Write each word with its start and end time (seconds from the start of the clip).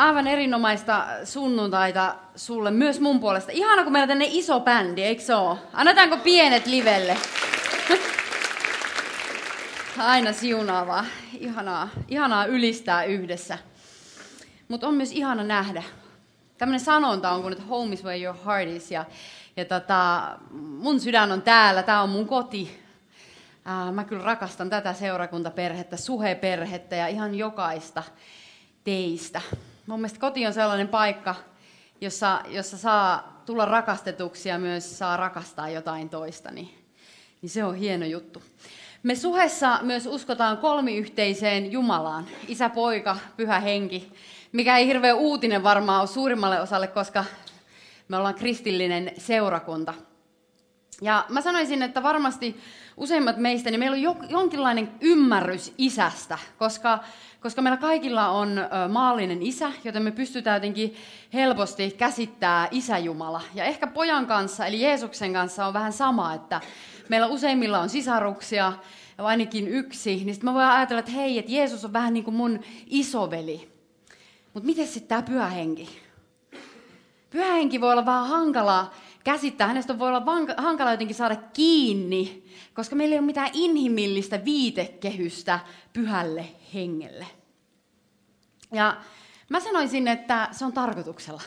Aivan 0.00 0.26
erinomaista 0.26 1.06
sunnuntaita 1.24 2.14
sulle 2.36 2.70
myös 2.70 3.00
mun 3.00 3.20
puolesta. 3.20 3.52
Ihana, 3.52 3.82
kun 3.82 3.92
meillä 3.92 4.04
on 4.04 4.08
tänne 4.08 4.26
iso 4.28 4.60
bändi, 4.60 5.02
eikö 5.02 5.22
se 5.22 5.34
ole? 5.34 5.58
Annetaanko 5.72 6.16
pienet 6.16 6.66
livelle? 6.66 7.16
Aina 9.98 10.32
siunaavaa. 10.32 11.04
Ihanaa, 11.38 11.88
ihanaa 12.08 12.44
ylistää 12.44 13.04
yhdessä. 13.04 13.58
Mutta 14.68 14.88
on 14.88 14.94
myös 14.94 15.12
ihana 15.12 15.44
nähdä. 15.44 15.82
Tämmöinen 16.58 16.80
sanonta 16.80 17.30
on 17.30 17.42
kun, 17.42 17.52
että 17.52 17.64
home 17.64 17.94
is 17.94 18.04
where 18.04 18.22
your 18.22 18.36
heart 18.46 18.68
is. 18.68 18.90
Ja, 18.90 19.04
ja 19.56 19.64
tota, 19.64 20.22
mun 20.78 21.00
sydän 21.00 21.32
on 21.32 21.42
täällä, 21.42 21.82
tämä 21.82 22.02
on 22.02 22.10
mun 22.10 22.26
koti. 22.26 22.80
Ää, 23.64 23.92
mä 23.92 24.04
kyllä 24.04 24.24
rakastan 24.24 24.70
tätä 24.70 24.92
seurakuntaperhettä, 24.92 25.96
suheperhettä 25.96 26.96
ja 26.96 27.08
ihan 27.08 27.34
jokaista 27.34 28.02
teistä. 28.84 29.40
Mun 29.86 30.00
mielestä 30.00 30.20
koti 30.20 30.46
on 30.46 30.52
sellainen 30.52 30.88
paikka, 30.88 31.34
jossa, 32.00 32.40
jossa 32.48 32.78
saa 32.78 33.42
tulla 33.46 33.64
rakastetuksi 33.64 34.48
ja 34.48 34.58
myös 34.58 34.98
saa 34.98 35.16
rakastaa 35.16 35.68
jotain 35.68 36.08
toista, 36.08 36.50
niin, 36.50 36.70
niin 37.42 37.50
se 37.50 37.64
on 37.64 37.74
hieno 37.74 38.06
juttu. 38.06 38.42
Me 39.02 39.14
suhessa 39.14 39.78
myös 39.82 40.06
uskotaan 40.06 40.58
kolmiyhteiseen 40.58 41.72
Jumalaan, 41.72 42.26
isä, 42.48 42.68
poika, 42.68 43.16
pyhä 43.36 43.60
henki, 43.60 44.12
mikä 44.52 44.78
ei 44.78 44.86
hirveä 44.86 45.14
uutinen 45.14 45.62
varmaan 45.62 46.00
ole 46.00 46.08
suurimmalle 46.08 46.60
osalle, 46.60 46.86
koska 46.86 47.24
me 48.08 48.16
ollaan 48.16 48.34
kristillinen 48.34 49.12
seurakunta. 49.18 49.94
Ja 51.02 51.24
mä 51.28 51.40
sanoisin, 51.40 51.82
että 51.82 52.02
varmasti 52.02 52.60
useimmat 52.96 53.36
meistä, 53.36 53.70
niin 53.70 53.80
meillä 53.80 53.94
on 53.94 54.30
jonkinlainen 54.30 54.90
ymmärrys 55.00 55.74
isästä, 55.78 56.38
koska 56.58 56.98
koska 57.40 57.62
meillä 57.62 57.76
kaikilla 57.76 58.28
on 58.28 58.60
maallinen 58.88 59.42
isä, 59.42 59.72
joten 59.84 60.02
me 60.02 60.10
pystytään 60.10 60.56
jotenkin 60.56 60.96
helposti 61.32 61.90
käsittää 61.90 62.68
isäjumala. 62.70 63.40
Ja 63.54 63.64
ehkä 63.64 63.86
pojan 63.86 64.26
kanssa, 64.26 64.66
eli 64.66 64.82
Jeesuksen 64.82 65.32
kanssa 65.32 65.66
on 65.66 65.72
vähän 65.72 65.92
sama, 65.92 66.34
että 66.34 66.60
meillä 67.08 67.26
useimmilla 67.26 67.78
on 67.78 67.88
sisaruksia, 67.88 68.72
ainakin 69.18 69.68
yksi, 69.68 70.10
niin 70.10 70.34
sitten 70.34 70.44
mä 70.44 70.54
voin 70.54 70.66
ajatella, 70.66 71.00
että 71.00 71.12
hei, 71.12 71.38
että 71.38 71.52
Jeesus 71.52 71.84
on 71.84 71.92
vähän 71.92 72.14
niin 72.14 72.24
kuin 72.24 72.34
mun 72.34 72.60
isoveli. 72.86 73.68
Mutta 74.54 74.66
miten 74.66 74.86
sitten 74.86 75.08
tämä 75.08 75.22
pyhä 75.22 75.46
henki? 75.46 76.00
Pyhä 77.30 77.52
henki 77.52 77.80
voi 77.80 77.92
olla 77.92 78.06
vähän 78.06 78.26
hankalaa 78.26 78.94
käsittää, 79.24 79.66
hänestä 79.66 79.98
voi 79.98 80.08
olla 80.08 80.54
hankala 80.56 80.90
jotenkin 80.90 81.16
saada 81.16 81.36
kiinni, 81.36 82.44
koska 82.74 82.96
meillä 82.96 83.14
ei 83.14 83.18
ole 83.18 83.26
mitään 83.26 83.50
inhimillistä 83.52 84.44
viitekehystä 84.44 85.60
pyhälle 85.92 86.44
hengelle. 86.74 87.26
Ja 88.72 88.96
mä 89.48 89.60
sanoisin, 89.60 90.08
että 90.08 90.48
se 90.52 90.64
on 90.64 90.72
tarkoituksella. 90.72 91.42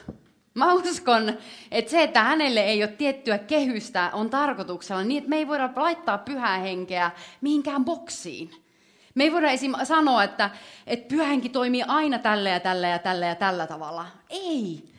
Mä 0.53 0.73
uskon, 0.73 1.37
että 1.71 1.91
se, 1.91 2.03
että 2.03 2.23
hänelle 2.23 2.59
ei 2.59 2.83
ole 2.83 2.91
tiettyä 2.91 3.37
kehystä, 3.37 4.09
on 4.13 4.29
tarkoituksella 4.29 5.03
niin, 5.03 5.17
että 5.17 5.29
me 5.29 5.37
ei 5.37 5.47
voida 5.47 5.69
laittaa 5.75 6.17
pyhää 6.17 6.57
henkeä 6.57 7.11
mihinkään 7.41 7.85
boksiin. 7.85 8.63
Me 9.15 9.23
ei 9.23 9.31
voida 9.31 9.51
esim. 9.51 9.73
sanoa, 9.83 10.23
että, 10.23 10.49
että 10.87 11.07
pyhä 11.07 11.25
henki 11.25 11.49
toimii 11.49 11.83
aina 11.87 12.19
tällä 12.19 12.49
ja 12.49 12.59
tällä 12.59 12.87
ja 12.87 12.99
tällä 12.99 13.25
ja 13.25 13.35
tällä 13.35 13.67
tavalla. 13.67 14.05
Ei. 14.29 14.92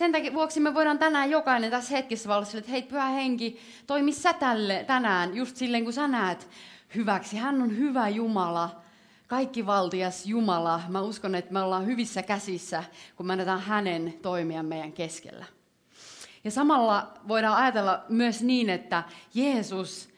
Sen 0.00 0.12
takia 0.12 0.32
vuoksi 0.32 0.60
me 0.60 0.74
voidaan 0.74 0.98
tänään 0.98 1.30
jokainen 1.30 1.70
tässä 1.70 1.96
hetkessä 1.96 2.28
valmistua, 2.28 2.58
että 2.58 2.70
hei 2.70 2.82
pyhä 2.82 3.06
henki, 3.06 3.60
toimi 3.86 4.12
sä 4.12 4.32
tälle 4.32 4.84
tänään 4.86 5.36
just 5.36 5.56
silleen, 5.56 5.84
kun 5.84 5.92
sä 5.92 6.08
näet 6.08 6.48
hyväksi. 6.94 7.36
Hän 7.36 7.62
on 7.62 7.78
hyvä 7.78 8.08
Jumala, 8.08 8.80
kaikki 9.26 9.66
valtias 9.66 10.26
Jumala. 10.26 10.80
Mä 10.88 11.00
uskon, 11.00 11.34
että 11.34 11.52
me 11.52 11.60
ollaan 11.60 11.86
hyvissä 11.86 12.22
käsissä, 12.22 12.84
kun 13.16 13.26
me 13.26 13.32
annetaan 13.32 13.60
hänen 13.60 14.14
toimia 14.22 14.62
meidän 14.62 14.92
keskellä. 14.92 15.44
Ja 16.44 16.50
samalla 16.50 17.14
voidaan 17.28 17.56
ajatella 17.56 18.04
myös 18.08 18.42
niin, 18.42 18.70
että 18.70 19.02
Jeesus, 19.34 20.09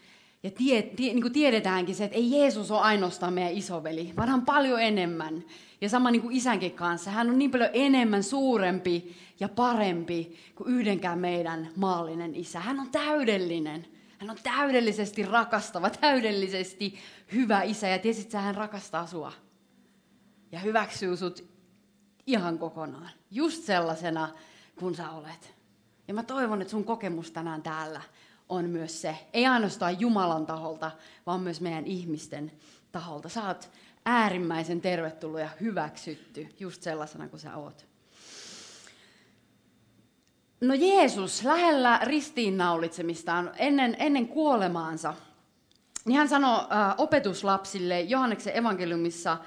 ja 0.43 0.51
tie, 0.51 0.83
tie, 0.83 1.13
niin 1.13 1.23
kuin 1.23 1.33
tiedetäänkin 1.33 1.95
se, 1.95 2.05
että 2.05 2.17
ei 2.17 2.31
Jeesus 2.31 2.71
ole 2.71 2.81
ainoastaan 2.81 3.33
meidän 3.33 3.53
isoveli, 3.53 4.13
vaan 4.17 4.29
hän 4.29 4.39
on 4.39 4.47
paljon 4.47 4.83
enemmän. 4.83 5.45
Ja 5.81 5.89
sama 5.89 6.11
niin 6.11 6.23
kuin 6.23 6.37
isänkin 6.37 6.73
kanssa, 6.73 7.11
hän 7.11 7.31
on 7.31 7.39
niin 7.39 7.51
paljon 7.51 7.71
enemmän 7.73 8.23
suurempi 8.23 9.17
ja 9.41 9.49
parempi 9.49 10.37
kuin 10.55 10.71
yhdenkään 10.75 11.19
meidän 11.19 11.69
maallinen 11.77 12.35
isä. 12.35 12.61
Hän 12.61 12.81
on 12.81 12.91
täydellinen. 12.91 13.87
Hän 14.19 14.31
on 14.31 14.37
täydellisesti 14.43 15.23
rakastava, 15.23 15.91
täydellisesti 15.91 16.99
hyvä 17.33 17.63
isä. 17.63 17.89
Ja 17.89 17.99
tiesit, 17.99 18.25
että 18.25 18.41
hän 18.41 18.55
rakastaa 18.55 19.07
sua. 19.07 19.33
Ja 20.53 20.59
hyväksyy 20.59 21.17
sut 21.17 21.45
ihan 22.27 22.59
kokonaan. 22.59 23.11
Just 23.31 23.65
sellaisena, 23.65 24.29
kun 24.79 24.95
sä 24.95 25.11
olet. 25.11 25.55
Ja 26.09 26.15
mä 26.15 26.23
toivon, 26.23 26.63
että 26.63 26.71
sun 26.71 26.85
kokemus 26.85 27.31
tänään 27.31 27.63
täällä 27.63 28.01
on 28.49 28.71
myös 28.71 29.03
se. 29.03 29.17
Ei 29.33 29.47
ainoastaan 29.47 30.01
Jumalan 30.01 30.47
taholta, 30.47 30.91
vaan 31.27 31.41
myös 31.41 31.61
meidän 31.61 31.87
ihmisten 31.87 32.53
taholta. 32.93 33.29
Sä 33.29 33.47
oot 33.47 33.71
äärimmäisen 34.05 34.81
tervetullut 34.81 35.41
ja 35.41 35.49
hyväksytty 35.61 36.49
just 36.61 36.83
sellaisena 36.83 37.29
kuin 37.29 37.41
sä 37.41 37.57
oot. 37.57 37.87
No 40.61 40.75
Jeesus 40.75 41.45
lähellä 41.45 42.01
ristiinnaulitsemistaan 42.03 43.51
ennen, 43.57 43.97
ennen 43.99 44.29
kuolemaansa, 44.29 45.15
niin 46.05 46.19
hän 46.19 46.29
sanoi 46.29 46.59
äh, 46.59 46.95
opetuslapsille 46.99 48.01
Johanneksen 48.01 48.57
evankeliumissa 48.57 49.39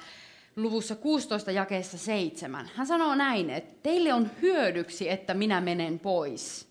luvussa 0.56 0.96
16 0.96 1.52
jakeessa 1.52 1.98
7. 1.98 2.70
Hän 2.76 2.88
sanoo 2.88 3.16
näin, 3.16 3.50
että 3.50 3.76
teille 3.84 4.14
on 4.14 4.32
hyödyksi, 4.42 5.10
että 5.10 5.34
minä 5.34 5.62
menen 5.62 6.00
pois. 6.00 6.68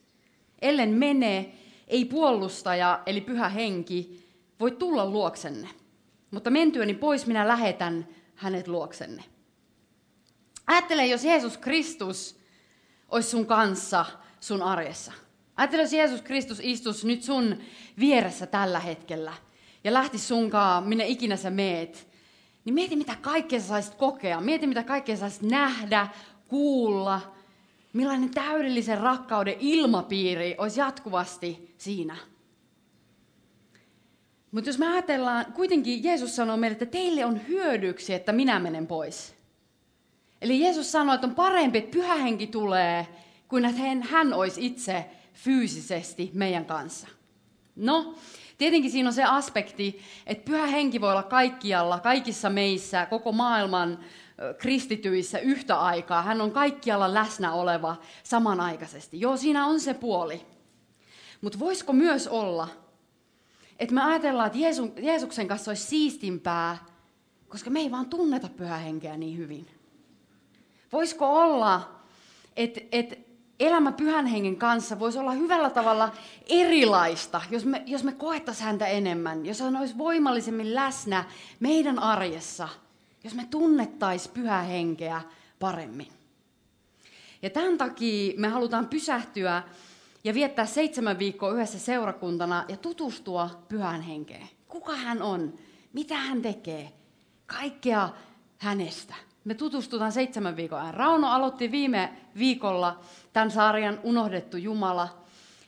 Ellen 0.63 0.91
mene, 0.91 1.53
ei 1.89 2.05
puolustaja, 2.05 3.03
eli 3.07 3.21
pyhä 3.21 3.49
henki, 3.49 4.25
voi 4.61 4.71
tulla 4.71 5.07
luoksenne. 5.07 5.69
Mutta 6.31 6.51
mentyäni 6.51 6.95
pois 6.95 7.27
minä 7.27 7.49
lähetän 7.49 8.09
hänet 8.35 8.69
luoksenne. 8.69 9.25
Ajattele, 10.67 11.07
jos 11.07 11.25
Jeesus 11.25 11.59
Kristus 11.59 12.39
olisi 13.09 13.31
sun 13.31 13.47
kanssa– 13.47 14.07
sun 14.45 14.63
arjessa. 14.63 15.13
Ajattele, 15.57 15.83
jos 15.83 15.93
Jeesus 15.93 16.23
Kristus 16.23 16.61
istus 16.63 17.05
nyt 17.05 17.23
sun 17.23 17.59
vieressä 17.99 18.47
tällä 18.47 18.81
hetkellä 18.81 19.33
ja 19.85 19.93
lähti 19.93 20.19
sunkaan, 20.19 20.89
minne 20.89 21.07
ikinä 21.07 21.37
sä 21.37 21.51
meet, 21.51 22.09
niin 22.65 22.75
mieti, 22.75 22.97
mitä 22.97 23.17
kaikkea 23.21 23.61
sä 23.61 23.67
saisit 23.67 23.95
kokea. 23.95 24.41
Mieti, 24.41 24.67
mitä 24.67 24.83
kaikkea 24.83 25.17
sä 25.17 25.21
saisit 25.21 25.43
nähdä, 25.43 26.09
kuulla. 26.49 27.34
Millainen 27.95 28.31
täydellisen 28.31 29.01
rakkauden 29.01 29.57
ilmapiiri 29.61 30.55
olisi 30.59 30.81
jatkuvasti 30.81 31.75
siinä. 31.79 32.17
Mutta 34.51 34.71
jos 34.71 34.79
me 34.79 34.87
ajatellaan, 34.87 35.53
kuitenkin 35.53 36.05
Jeesus 36.05 36.37
sanoo 36.37 36.57
meille, 36.57 36.73
että 36.73 36.87
teille 36.87 37.25
on 37.25 37.49
hyödyksi, 37.49 38.15
että 38.15 38.33
minä 38.33 38.59
menen 38.59 38.87
pois. 38.87 39.35
Eli 40.43 40.61
Jeesus 40.61 40.93
sanoi, 40.93 41.15
että 41.15 41.27
on 41.27 41.35
parempi, 41.35 41.79
että 41.79 41.91
pyhä 41.91 42.15
henki 42.15 42.47
tulee 42.47 43.07
kuin 43.49 43.65
että 43.65 43.81
hän, 44.11 44.33
olisi 44.33 44.67
itse 44.67 45.05
fyysisesti 45.33 46.31
meidän 46.35 46.65
kanssa. 46.65 47.09
No, 47.77 48.15
tietenkin 48.59 48.91
siinä 48.91 49.09
on 49.09 49.13
se 49.13 49.25
aspekti, 49.25 50.01
että 50.27 50.45
pyhä 50.45 50.67
henki 50.67 51.01
voi 51.01 51.11
olla 51.11 51.23
kaikkialla, 51.23 52.01
kaikissa 52.01 52.51
meissä, 52.51 53.07
koko 53.07 53.33
maailman 53.33 53.99
kristityissä 54.59 55.39
yhtä 55.39 55.81
aikaa. 55.81 56.23
Hän 56.23 56.41
on 56.41 56.51
kaikkialla 56.51 57.15
läsnä 57.15 57.53
oleva 57.53 57.97
samanaikaisesti. 58.23 59.21
Joo, 59.21 59.37
siinä 59.37 59.67
on 59.67 59.81
se 59.81 59.95
puoli. 59.95 60.47
Mutta 61.41 61.59
voisiko 61.59 61.93
myös 61.93 62.29
olla, 62.29 62.69
että 63.79 63.95
me 63.95 64.03
ajatellaan, 64.03 64.47
että 64.47 64.59
Jeesu, 64.59 64.93
Jeesuksen 64.97 65.49
kanssa 65.49 65.71
olisi 65.71 65.87
siistimpää, 65.87 66.79
koska 67.49 67.71
me 67.71 67.81
ei 67.81 67.91
vaan 67.91 68.07
tunneta 68.07 68.49
pyhä 68.49 68.77
henkeä 68.77 69.17
niin 69.17 69.39
hyvin. 69.39 69.67
Voisiko 70.93 71.43
olla, 71.43 72.01
että, 72.57 72.81
että 72.93 73.17
elämä 73.61 73.93
pyhän 73.93 74.27
hengen 74.27 74.57
kanssa 74.57 74.99
voisi 74.99 75.19
olla 75.19 75.33
hyvällä 75.33 75.71
tavalla 75.71 76.13
erilaista, 76.49 77.41
jos 77.51 77.65
me, 77.65 77.83
jos 77.87 78.05
me 78.05 78.13
koettaisiin 78.13 78.67
häntä 78.67 78.87
enemmän, 78.87 79.47
jos 79.47 79.61
hän 79.61 79.77
olisi 79.77 79.99
voimallisemmin 79.99 80.75
läsnä 80.75 81.25
meidän 81.61 81.99
arjessa, 81.99 82.69
jos 83.25 83.35
me 83.35 83.47
tunnettaisiin 83.51 84.35
pyhää 84.35 84.63
henkeä 84.63 85.23
paremmin. 85.59 86.09
Ja 87.43 87.51
tämän 87.51 87.79
takia 87.79 88.35
me 88.37 88.49
halutaan 88.49 88.87
pysähtyä 88.87 89.63
ja 90.25 90.35
viettää 90.35 90.67
seitsemän 90.67 91.19
viikkoa 91.19 91.53
yhdessä 91.53 91.79
seurakuntana 91.79 92.65
ja 92.69 92.77
tutustua 92.77 93.51
pyhän 93.69 94.03
henkeen. 94.03 94.49
Kuka 94.69 94.97
hän 94.97 95.23
on? 95.23 95.55
Mitä 95.93 96.17
hän 96.17 96.43
tekee? 96.43 96.93
Kaikkea 97.47 98.09
hänestä. 98.59 99.15
Me 99.45 99.55
tutustutaan 99.55 100.13
seitsemän 100.13 100.57
viikon 100.57 100.81
ajan. 100.81 100.95
Rauno 100.95 101.29
aloitti 101.29 101.71
viime 101.71 102.13
viikolla 102.39 103.01
tämän 103.33 103.51
sarjan 103.51 104.01
Unohdettu 104.03 104.57
Jumala, 104.57 105.25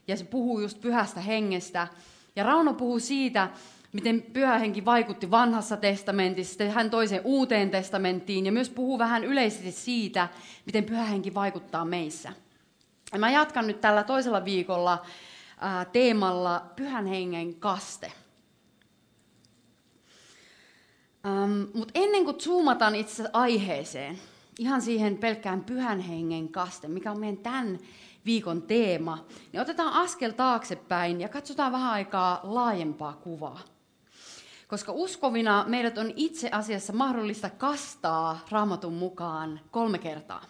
ja 0.09 0.17
se 0.17 0.25
puhuu 0.25 0.61
just 0.61 0.81
pyhästä 0.81 1.21
hengestä. 1.21 1.89
Ja 2.37 2.45
Rauno 2.45 2.75
puhuu 2.75 3.01
siitä, 3.01 3.51
miten 3.97 4.23
pyhä 4.23 4.59
henki 4.59 4.85
vaikutti 4.85 5.31
vanhassa 5.31 5.77
testamentissa, 5.77 6.65
hän 6.65 6.91
toiseen 6.91 7.21
uuteen 7.25 7.71
testamenttiin, 7.71 8.47
ja 8.47 8.53
myös 8.53 8.71
puhuu 8.71 8.99
vähän 8.99 9.25
yleisesti 9.25 9.73
siitä, 9.73 10.29
miten 10.67 10.85
pyhä 10.85 11.05
henki 11.05 11.35
vaikuttaa 11.35 11.85
meissä. 11.85 12.33
Ja 13.13 13.19
mä 13.19 13.31
jatkan 13.31 13.67
nyt 13.67 13.81
tällä 13.81 14.03
toisella 14.03 14.45
viikolla 14.45 15.07
ää, 15.61 15.85
teemalla 15.85 16.67
pyhän 16.77 17.07
hengen 17.07 17.55
kaste. 17.55 18.13
Um, 21.27 21.67
Mutta 21.75 21.93
ennen 21.95 22.25
kuin 22.25 22.41
zoomataan 22.41 22.95
itse 22.95 23.25
aiheeseen, 23.33 24.19
ihan 24.59 24.83
siihen 24.83 25.19
pelkkään 25.19 25.65
pyhän 25.65 26.01
hengen 26.01 26.49
kaste, 26.49 26.89
mikä 26.89 27.11
on 27.11 27.21
meidän 27.21 27.39
tämän 27.39 27.79
viikon 28.27 28.63
teema, 28.63 29.25
niin 29.53 29.61
otetaan 29.61 29.93
askel 29.93 30.31
taaksepäin 30.31 31.21
ja 31.21 31.29
katsotaan 31.29 31.73
vähän 31.73 31.91
aikaa 31.93 32.41
laajempaa 32.43 33.13
kuvaa. 33.13 33.76
Koska 34.67 34.93
uskovina 34.93 35.65
meidät 35.69 35.99
on 35.99 36.13
itse 36.17 36.49
asiassa 36.53 36.93
mahdollista 36.93 37.51
kastaa 37.51 38.39
raamatun 38.51 38.95
mukaan 38.95 39.61
kolme 39.71 39.99
kertaa. 39.99 40.43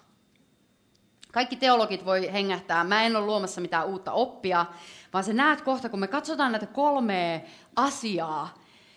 Kaikki 1.33 1.57
teologit 1.57 2.05
voi 2.05 2.33
hengähtää, 2.33 2.85
mä 2.85 3.03
en 3.03 3.17
ole 3.17 3.27
luomassa 3.27 3.61
mitään 3.61 3.87
uutta 3.87 4.13
oppia, 4.13 4.67
vaan 5.13 5.25
sä 5.25 5.33
näet 5.33 5.61
kohta, 5.61 5.89
kun 5.89 6.01
me 6.01 6.07
katsotaan 6.07 6.53
näitä 6.53 6.67
kolmea 6.67 7.41
asiaa, 7.77 8.55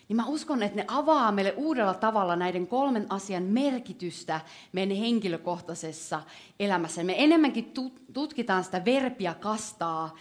niin 0.07 0.15
mä 0.15 0.25
uskon, 0.25 0.63
että 0.63 0.75
ne 0.77 0.85
avaa 0.87 1.31
meille 1.31 1.53
uudella 1.57 1.93
tavalla 1.93 2.35
näiden 2.35 2.67
kolmen 2.67 3.05
asian 3.09 3.43
merkitystä 3.43 4.41
meidän 4.71 4.97
henkilökohtaisessa 4.97 6.21
elämässä. 6.59 7.03
Me 7.03 7.23
enemmänkin 7.23 7.73
tutkitaan 8.13 8.63
sitä 8.63 8.85
verpiä 8.85 9.33
kastaa, 9.33 10.15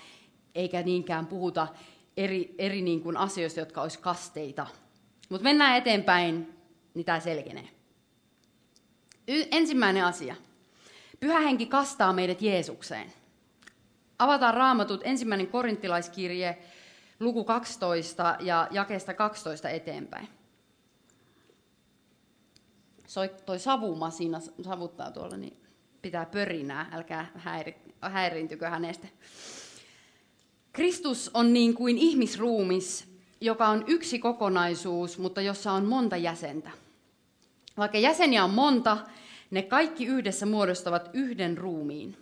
eikä 0.55 0.83
niinkään 0.83 1.27
puhuta 1.27 1.69
eri, 2.17 2.55
eri 2.59 2.83
niin 2.83 3.03
kuin 3.03 3.17
asioista, 3.17 3.61
jotka 3.61 3.83
olisi 3.83 3.99
kasteita. 3.99 4.67
Mutta 5.29 5.45
mennään 5.45 5.77
eteenpäin, 5.77 6.55
niin 6.95 7.05
tämä 7.05 7.21
selkenee. 7.21 7.69
Y- 9.29 9.47
ensimmäinen 9.51 10.05
asia. 10.05 10.37
Pyhä 11.21 11.41
henki 11.41 11.67
kastaa 11.67 12.13
meidät 12.13 12.43
Jeesukseen. 12.43 13.13
Avataan 14.19 14.55
raamatut 14.55 15.01
ensimmäinen 15.05 15.47
korinttilaiskirje, 15.47 16.59
luku 17.21 17.45
12 17.45 18.37
ja 18.41 18.69
jakeesta 18.71 19.15
12 19.15 19.71
eteenpäin. 19.71 20.29
Soi, 23.07 23.31
toi 23.47 23.59
savumasina 23.59 24.41
savuttaa 24.65 25.11
tuolla, 25.11 25.37
niin 25.37 25.57
pitää 26.03 26.27
pörinää, 26.27 26.91
älkää 26.93 27.31
häiri, 27.35 27.77
häiriintykö 28.01 28.69
hänestä. 28.69 29.07
Kristus 30.73 31.31
on 31.35 31.53
niin 31.53 31.75
kuin 31.75 31.99
ihmisruumis, 31.99 33.08
joka 33.41 33.69
on 33.69 33.85
yksi 33.87 34.19
kokonaisuus, 34.19 35.19
mutta 35.19 35.41
jossa 35.41 35.73
on 35.73 35.85
monta 35.85 36.17
jäsentä. 36.17 36.71
Vaikka 37.77 37.99
jäseniä 37.99 38.45
on 38.45 38.51
monta, 38.51 38.99
ne 39.51 39.63
kaikki 39.63 40.07
yhdessä 40.07 40.47
muodostavat 40.47 41.11
yhden 41.13 41.59
ruumiin. 41.59 42.17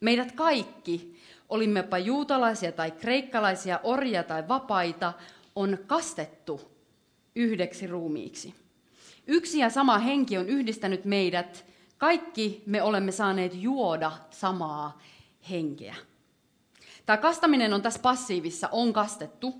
Meidät 0.00 0.32
kaikki, 0.32 1.20
olimmepa 1.48 1.98
juutalaisia 1.98 2.72
tai 2.72 2.90
kreikkalaisia, 2.90 3.80
orjia 3.82 4.22
tai 4.22 4.48
vapaita, 4.48 5.12
on 5.56 5.78
kastettu 5.86 6.60
yhdeksi 7.34 7.86
ruumiiksi. 7.86 8.54
Yksi 9.26 9.58
ja 9.58 9.70
sama 9.70 9.98
henki 9.98 10.38
on 10.38 10.48
yhdistänyt 10.48 11.04
meidät. 11.04 11.66
Kaikki 11.98 12.62
me 12.66 12.82
olemme 12.82 13.12
saaneet 13.12 13.52
juoda 13.54 14.12
samaa 14.30 15.00
henkeä. 15.50 15.94
Tämä 17.06 17.16
kastaminen 17.16 17.74
on 17.74 17.82
tässä 17.82 18.00
passiivissa, 18.00 18.68
on 18.72 18.92
kastettu. 18.92 19.54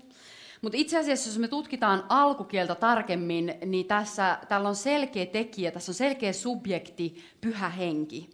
Mutta 0.61 0.77
itse 0.77 0.97
asiassa, 0.97 1.29
jos 1.29 1.37
me 1.37 1.47
tutkitaan 1.47 2.05
alkukieltä 2.09 2.75
tarkemmin, 2.75 3.53
niin 3.65 3.85
tässä, 3.85 4.39
täällä 4.49 4.69
on 4.69 4.75
selkeä 4.75 5.25
tekijä, 5.25 5.71
tässä 5.71 5.91
on 5.91 5.95
selkeä 5.95 6.33
subjekti, 6.33 7.23
pyhä 7.41 7.69
henki. 7.69 8.29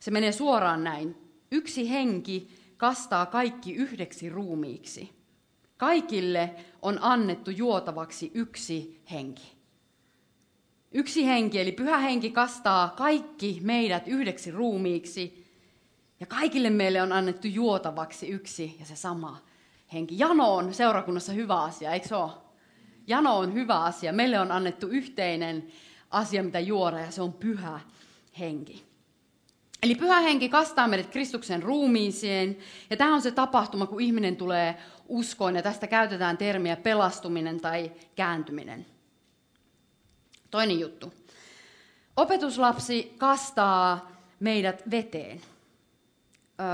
Se 0.00 0.10
menee 0.10 0.32
suoraan 0.32 0.84
näin. 0.84 1.16
Yksi 1.50 1.90
henki 1.90 2.48
kastaa 2.76 3.26
kaikki 3.26 3.74
yhdeksi 3.74 4.28
ruumiiksi. 4.28 5.10
Kaikille 5.76 6.54
on 6.82 6.98
annettu 7.02 7.50
juotavaksi 7.50 8.30
yksi 8.34 9.02
henki. 9.10 9.56
Yksi 10.92 11.26
henki, 11.26 11.60
eli 11.60 11.72
pyhä 11.72 11.98
henki 11.98 12.30
kastaa 12.30 12.88
kaikki 12.88 13.58
meidät 13.62 14.08
yhdeksi 14.08 14.50
ruumiiksi. 14.50 15.46
Ja 16.20 16.26
kaikille 16.26 16.70
meille 16.70 17.02
on 17.02 17.12
annettu 17.12 17.46
juotavaksi 17.46 18.28
yksi 18.28 18.76
ja 18.80 18.86
se 18.86 18.96
sama 18.96 19.42
henki. 19.92 20.18
Jano 20.18 20.54
on 20.54 20.74
seurakunnassa 20.74 21.32
hyvä 21.32 21.62
asia, 21.62 21.92
eikö 21.92 22.08
se 22.08 22.16
ole? 22.16 22.32
Jano 23.06 23.38
on 23.38 23.54
hyvä 23.54 23.80
asia. 23.80 24.12
Meille 24.12 24.40
on 24.40 24.52
annettu 24.52 24.86
yhteinen 24.86 25.66
asia, 26.10 26.42
mitä 26.42 26.60
juoda, 26.60 26.98
ja 26.98 27.10
se 27.10 27.22
on 27.22 27.32
pyhä 27.32 27.80
henki. 28.38 28.86
Eli 29.82 29.94
pyhä 29.94 30.20
henki 30.20 30.48
kastaa 30.48 30.88
meidät 30.88 31.10
Kristuksen 31.10 31.62
ruumiiseen, 31.62 32.56
ja 32.90 32.96
tämä 32.96 33.14
on 33.14 33.22
se 33.22 33.30
tapahtuma, 33.30 33.86
kun 33.86 34.00
ihminen 34.00 34.36
tulee 34.36 34.76
uskoon, 35.08 35.56
ja 35.56 35.62
tästä 35.62 35.86
käytetään 35.86 36.38
termiä 36.38 36.76
pelastuminen 36.76 37.60
tai 37.60 37.92
kääntyminen. 38.16 38.86
Toinen 40.50 40.80
juttu. 40.80 41.12
Opetuslapsi 42.16 43.14
kastaa 43.18 44.12
meidät 44.40 44.90
veteen. 44.90 45.40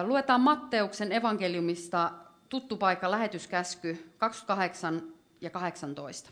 Luetaan 0.02 0.40
Matteuksen 0.40 1.12
evankeliumista 1.12 2.10
tuttu 2.52 2.76
paikka 2.76 3.10
lähetyskäsky 3.10 4.12
28 4.18 5.02
ja 5.40 5.50
18. 5.50 6.30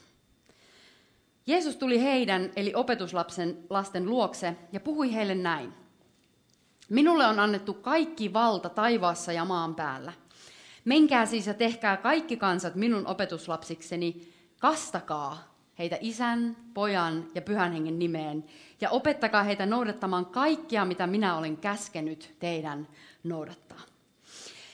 Jeesus 1.46 1.76
tuli 1.76 2.02
heidän, 2.02 2.50
eli 2.56 2.75
opetuslapsen 2.75 3.58
lasten 3.70 4.06
luokse, 4.11 4.56
ja 4.72 4.81
puhui 4.81 5.14
heille 5.14 5.34
näin. 5.34 5.72
Minulle 6.88 7.26
on 7.26 7.40
annettu 7.40 7.74
kaikki 7.74 8.32
valta 8.32 8.69
taivaassa 8.69 9.32
ja 9.32 9.44
maan 9.44 9.74
päällä. 9.74 10.12
Menkää 10.84 11.27
siis 11.27 11.46
ja 11.46 11.55
tehkää 11.55 11.96
kaikki 11.96 12.36
kansat 12.36 12.74
minun 12.74 13.06
opetuslapsikseni, 13.06 14.32
kastakaa 14.58 15.55
heitä 15.79 15.98
isän, 16.00 16.56
pojan 16.74 17.29
ja 17.34 17.43
pyhän 17.43 17.72
hengen 17.72 17.98
nimeen, 17.98 18.44
ja 18.81 18.91
opettakaa 18.91 19.43
heitä 19.43 19.67
noudattamaan 19.67 20.27
kaikkia, 20.27 20.84
mitä 20.84 21.06
minä 21.06 21.36
olen 21.36 21.56
käskenyt 21.56 22.34
teidän 22.39 22.89
noudattaa. 23.24 23.90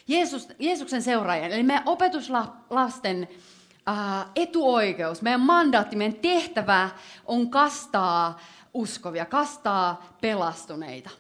Jeesus, 0.09 0.49
Jeesuksen 0.59 1.03
seuraajien, 1.03 1.53
eli 1.53 1.63
meidän 1.63 1.89
opetuslasten 1.89 3.29
äh, 3.89 4.27
etuoikeus, 4.37 5.23
meidän 5.23 5.41
mandaatti, 5.41 5.97
meidän 5.97 6.21
tehtävä 6.21 6.91
on 7.27 7.51
kastaa 7.51 8.41
uskovia, 8.75 9.25
kastaa 9.25 10.17
pelastuneita. 10.21 11.11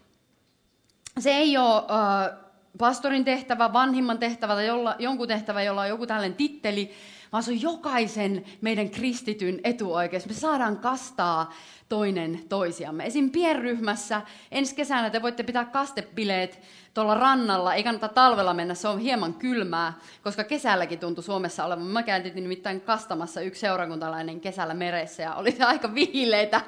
Se 1.19 1.31
ei 1.31 1.57
ole 1.57 1.77
äh, 1.77 2.39
pastorin 2.79 3.25
tehtävä, 3.25 3.73
vanhimman 3.73 4.19
tehtävä 4.19 4.55
tai 4.55 4.67
jolla, 4.67 4.97
jonkun 4.99 5.29
tehtävä, 5.29 5.63
jolla 5.63 5.81
on 5.81 5.89
joku 5.89 6.07
tällainen 6.07 6.37
titteli, 6.37 6.91
vaan 7.33 7.43
se 7.43 7.51
on 7.51 7.63
jokaisen 7.63 8.45
meidän 8.61 8.91
kristityn 8.91 9.61
etuoikeus. 9.65 10.27
Me 10.27 10.35
saadaan 10.35 10.79
kastaa 10.79 11.53
toinen 11.89 12.41
toisiamme. 12.49 13.07
Esim. 13.07 13.31
pienryhmässä 13.31 14.23
ensi 14.53 14.75
kesänä 14.75 15.11
te 15.11 15.23
voitte 15.23 15.43
pitää 15.43 15.65
kastepileet 15.65 16.61
tuolla 16.95 17.15
rannalla. 17.15 17.75
Ei 17.75 17.85
kannata 17.85 18.09
talvella 18.09 18.55
mennä, 18.55 18.75
se 18.75 18.89
on 18.89 18.99
hieman 18.99 19.35
kylmää, 19.35 19.93
koska 20.23 20.45
kesälläkin 20.45 20.99
tuntui 20.99 21.25
Suomessa 21.25 21.65
olevan. 21.65 21.87
Mä 21.87 22.03
kääntin 22.03 22.35
nimittäin 22.35 22.81
kastamassa 22.81 23.41
yksi 23.41 23.61
seurakuntalainen 23.61 24.41
kesällä 24.41 24.75
meressä 24.75 25.23
ja 25.23 25.35
oli 25.35 25.57
aika 25.67 25.95
viileitä. 25.95 26.61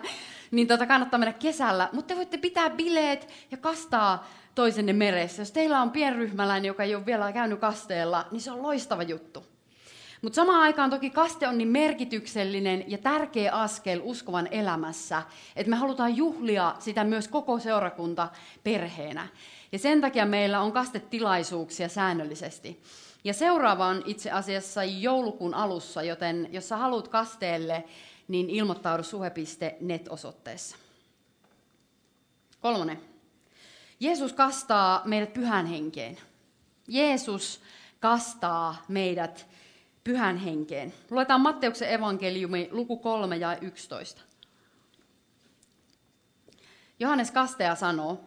Niin 0.50 0.68
tota 0.68 0.86
kannattaa 0.86 1.18
mennä 1.18 1.32
kesällä, 1.32 1.88
mutta 1.92 2.08
te 2.08 2.16
voitte 2.16 2.38
pitää 2.38 2.70
bileet 2.70 3.28
ja 3.50 3.56
kastaa 3.56 4.28
toisenne 4.54 4.92
meressä. 4.92 5.42
Jos 5.42 5.52
teillä 5.52 5.82
on 5.82 5.90
pienryhmäläinen, 5.90 6.68
joka 6.68 6.82
ei 6.82 6.94
ole 6.94 7.06
vielä 7.06 7.32
käynyt 7.32 7.60
kasteella, 7.60 8.26
niin 8.30 8.40
se 8.40 8.50
on 8.50 8.62
loistava 8.62 9.02
juttu. 9.02 9.57
Mutta 10.22 10.36
samaan 10.36 10.60
aikaan 10.60 10.90
toki 10.90 11.10
kaste 11.10 11.48
on 11.48 11.58
niin 11.58 11.68
merkityksellinen 11.68 12.84
ja 12.86 12.98
tärkeä 12.98 13.52
askel 13.52 14.00
uskovan 14.02 14.48
elämässä, 14.50 15.22
että 15.56 15.70
me 15.70 15.76
halutaan 15.76 16.16
juhlia 16.16 16.74
sitä 16.78 17.04
myös 17.04 17.28
koko 17.28 17.58
seurakunta 17.58 18.28
perheenä. 18.64 19.28
Ja 19.72 19.78
sen 19.78 20.00
takia 20.00 20.26
meillä 20.26 20.60
on 20.60 20.72
kastetilaisuuksia 20.72 21.88
säännöllisesti. 21.88 22.82
Ja 23.24 23.34
seuraava 23.34 23.86
on 23.86 24.02
itse 24.06 24.30
asiassa 24.30 24.84
joulukuun 24.84 25.54
alussa, 25.54 26.02
joten 26.02 26.48
jos 26.52 26.68
sä 26.68 26.76
haluat 26.76 27.08
kasteelle, 27.08 27.84
niin 28.28 28.50
ilmoittaudu 28.50 29.02
suhe.net 29.02 30.08
osoitteessa. 30.08 30.76
Kolmonen. 32.60 33.00
Jeesus 34.00 34.32
kastaa 34.32 35.02
meidät 35.04 35.32
pyhän 35.32 35.66
henkeen. 35.66 36.18
Jeesus 36.88 37.60
kastaa 38.00 38.84
meidät 38.88 39.46
pyhän 40.04 40.36
henkeen. 40.36 40.92
Luetaan 41.10 41.40
Matteuksen 41.40 41.92
evankeliumi 41.92 42.68
luku 42.70 42.96
3 42.96 43.36
ja 43.36 43.56
11. 43.60 44.22
Johannes 47.00 47.30
Kasteja 47.30 47.74
sanoo, 47.74 48.20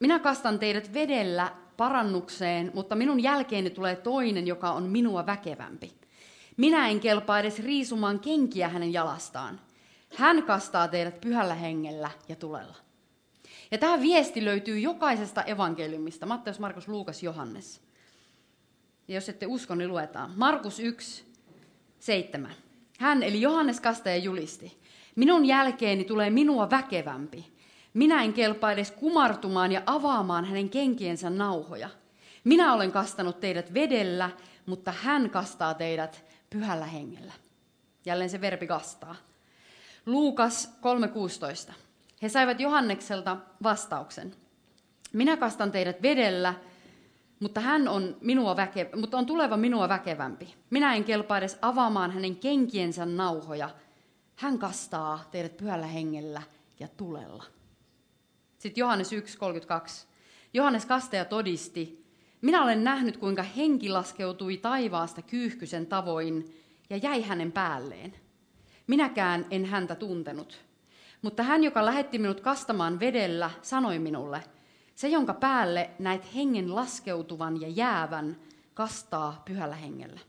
minä 0.00 0.18
kastan 0.18 0.58
teidät 0.58 0.94
vedellä 0.94 1.52
parannukseen, 1.76 2.70
mutta 2.74 2.94
minun 2.94 3.22
jälkeeni 3.22 3.70
tulee 3.70 3.96
toinen, 3.96 4.46
joka 4.46 4.72
on 4.72 4.82
minua 4.82 5.26
väkevämpi. 5.26 5.92
Minä 6.56 6.88
en 6.88 7.00
kelpaa 7.00 7.38
edes 7.38 7.58
riisumaan 7.58 8.20
kenkiä 8.20 8.68
hänen 8.68 8.92
jalastaan. 8.92 9.60
Hän 10.16 10.42
kastaa 10.42 10.88
teidät 10.88 11.20
pyhällä 11.20 11.54
hengellä 11.54 12.10
ja 12.28 12.36
tulella. 12.36 12.76
Ja 13.70 13.78
tämä 13.78 14.00
viesti 14.00 14.44
löytyy 14.44 14.78
jokaisesta 14.78 15.42
evankeliumista, 15.42 16.26
Matteus, 16.26 16.58
Markus, 16.58 16.88
Luukas, 16.88 17.22
Johannes. 17.22 17.80
Jos 19.08 19.28
ette 19.28 19.46
usko, 19.46 19.74
niin 19.74 19.88
luetaan. 19.88 20.32
Markus 20.36 20.80
1, 20.80 21.24
7. 21.98 22.54
Hän, 22.98 23.22
eli 23.22 23.40
Johannes 23.40 23.80
kastaja 23.80 24.16
julisti, 24.16 24.80
minun 25.16 25.44
jälkeeni 25.44 26.04
tulee 26.04 26.30
minua 26.30 26.70
väkevämpi. 26.70 27.52
Minä 27.94 28.22
en 28.22 28.32
kelpaa 28.32 28.72
edes 28.72 28.90
kumartumaan 28.90 29.72
ja 29.72 29.82
avaamaan 29.86 30.44
hänen 30.44 30.70
kenkiensä 30.70 31.30
nauhoja. 31.30 31.88
Minä 32.44 32.74
olen 32.74 32.92
kastanut 32.92 33.40
teidät 33.40 33.74
vedellä, 33.74 34.30
mutta 34.66 34.92
hän 35.02 35.30
kastaa 35.30 35.74
teidät 35.74 36.24
pyhällä 36.50 36.86
hengellä. 36.86 37.32
Jälleen 38.06 38.30
se 38.30 38.40
verbi 38.40 38.66
kastaa. 38.66 39.16
Luukas 40.06 40.78
3.16. 41.68 41.72
He 42.22 42.28
saivat 42.28 42.60
Johannekselta 42.60 43.36
vastauksen. 43.62 44.34
Minä 45.12 45.36
kastan 45.36 45.72
teidät 45.72 46.02
vedellä, 46.02 46.54
mutta 47.42 47.60
hän 47.60 47.88
on, 47.88 48.16
minua 48.20 48.56
väke, 48.56 48.90
mutta 48.96 49.18
on 49.18 49.26
tuleva 49.26 49.56
minua 49.56 49.88
väkevämpi. 49.88 50.54
Minä 50.70 50.94
en 50.94 51.04
kelpaa 51.04 51.38
edes 51.38 51.58
avaamaan 51.62 52.10
hänen 52.10 52.36
kenkiensä 52.36 53.06
nauhoja. 53.06 53.70
Hän 54.36 54.58
kastaa 54.58 55.28
teidät 55.30 55.56
pyhällä 55.56 55.86
hengellä 55.86 56.42
ja 56.80 56.88
tulella. 56.88 57.44
Sitten 58.58 58.80
Johannes 58.80 59.12
1.32. 59.12 59.18
Johannes 60.54 60.86
kastaja 60.86 61.24
todisti, 61.24 62.04
minä 62.40 62.62
olen 62.62 62.84
nähnyt, 62.84 63.16
kuinka 63.16 63.42
henki 63.42 63.88
laskeutui 63.88 64.56
taivaasta 64.56 65.22
kyyhkysen 65.22 65.86
tavoin 65.86 66.56
ja 66.90 66.96
jäi 66.96 67.22
hänen 67.22 67.52
päälleen. 67.52 68.14
Minäkään 68.86 69.46
en 69.50 69.64
häntä 69.64 69.94
tuntenut. 69.94 70.60
Mutta 71.22 71.42
hän, 71.42 71.64
joka 71.64 71.84
lähetti 71.84 72.18
minut 72.18 72.40
kastamaan 72.40 73.00
vedellä, 73.00 73.50
sanoi 73.62 73.98
minulle, 73.98 74.42
se, 75.02 75.08
jonka 75.08 75.34
päälle 75.34 75.90
näet 75.98 76.34
hengen 76.34 76.74
laskeutuvan 76.74 77.60
ja 77.60 77.68
jäävän, 77.68 78.36
kastaa 78.74 79.42
pyhällä 79.44 79.76
hengellä. 79.76 80.20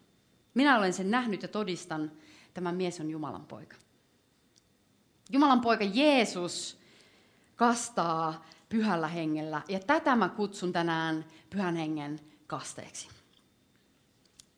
Minä 0.54 0.78
olen 0.78 0.94
sen 0.94 1.12
nähnyt 1.12 1.42
ja 1.42 1.48
todistan, 1.48 2.12
tämä 2.54 2.72
mies 2.72 3.00
on 3.00 3.10
Jumalan 3.10 3.46
poika. 3.46 3.76
Jumalan 5.30 5.62
poika 5.62 5.84
Jeesus 5.84 6.80
kastaa 7.56 8.46
pyhällä 8.70 9.08
hengellä. 9.08 9.62
Ja 9.68 9.80
tätä 9.80 10.16
mä 10.16 10.30
kutsun 10.30 10.74
tänään 10.74 11.26
pyhän 11.50 11.76
hengen 11.76 12.20
kasteeksi. 12.48 13.08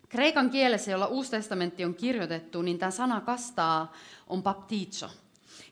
Kreikan 0.10 0.50
kielessä, 0.50 0.92
jolla 0.92 1.08
Uusi 1.08 1.32
testamentti 1.32 1.86
on 1.86 1.96
kirjoitettu, 1.96 2.62
niin 2.62 2.80
tämä 2.80 2.92
sana 2.92 3.22
kastaa 3.22 3.94
on 4.28 4.44
baptizo. 4.44 5.10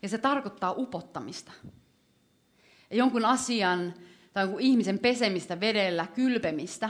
Ja 0.02 0.10
se 0.10 0.18
tarkoittaa 0.18 0.74
upottamista. 0.78 1.52
Ja 2.90 2.98
jonkun 2.98 3.26
asian 3.26 3.94
tai 4.34 4.44
jonkun 4.44 4.62
ihmisen 4.62 5.00
pesemistä 5.00 5.60
vedellä, 5.60 6.08
kylpemistä. 6.16 6.90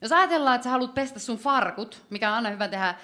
Jos 0.00 0.12
ajatellaan, 0.12 0.54
että 0.54 0.64
sä 0.64 0.70
haluat 0.70 0.94
pestä 0.94 1.18
sun 1.18 1.38
farkut, 1.38 2.02
mikä 2.10 2.28
on 2.28 2.34
aina 2.36 2.50
hyvä 2.50 2.68
tehdä 2.68 2.94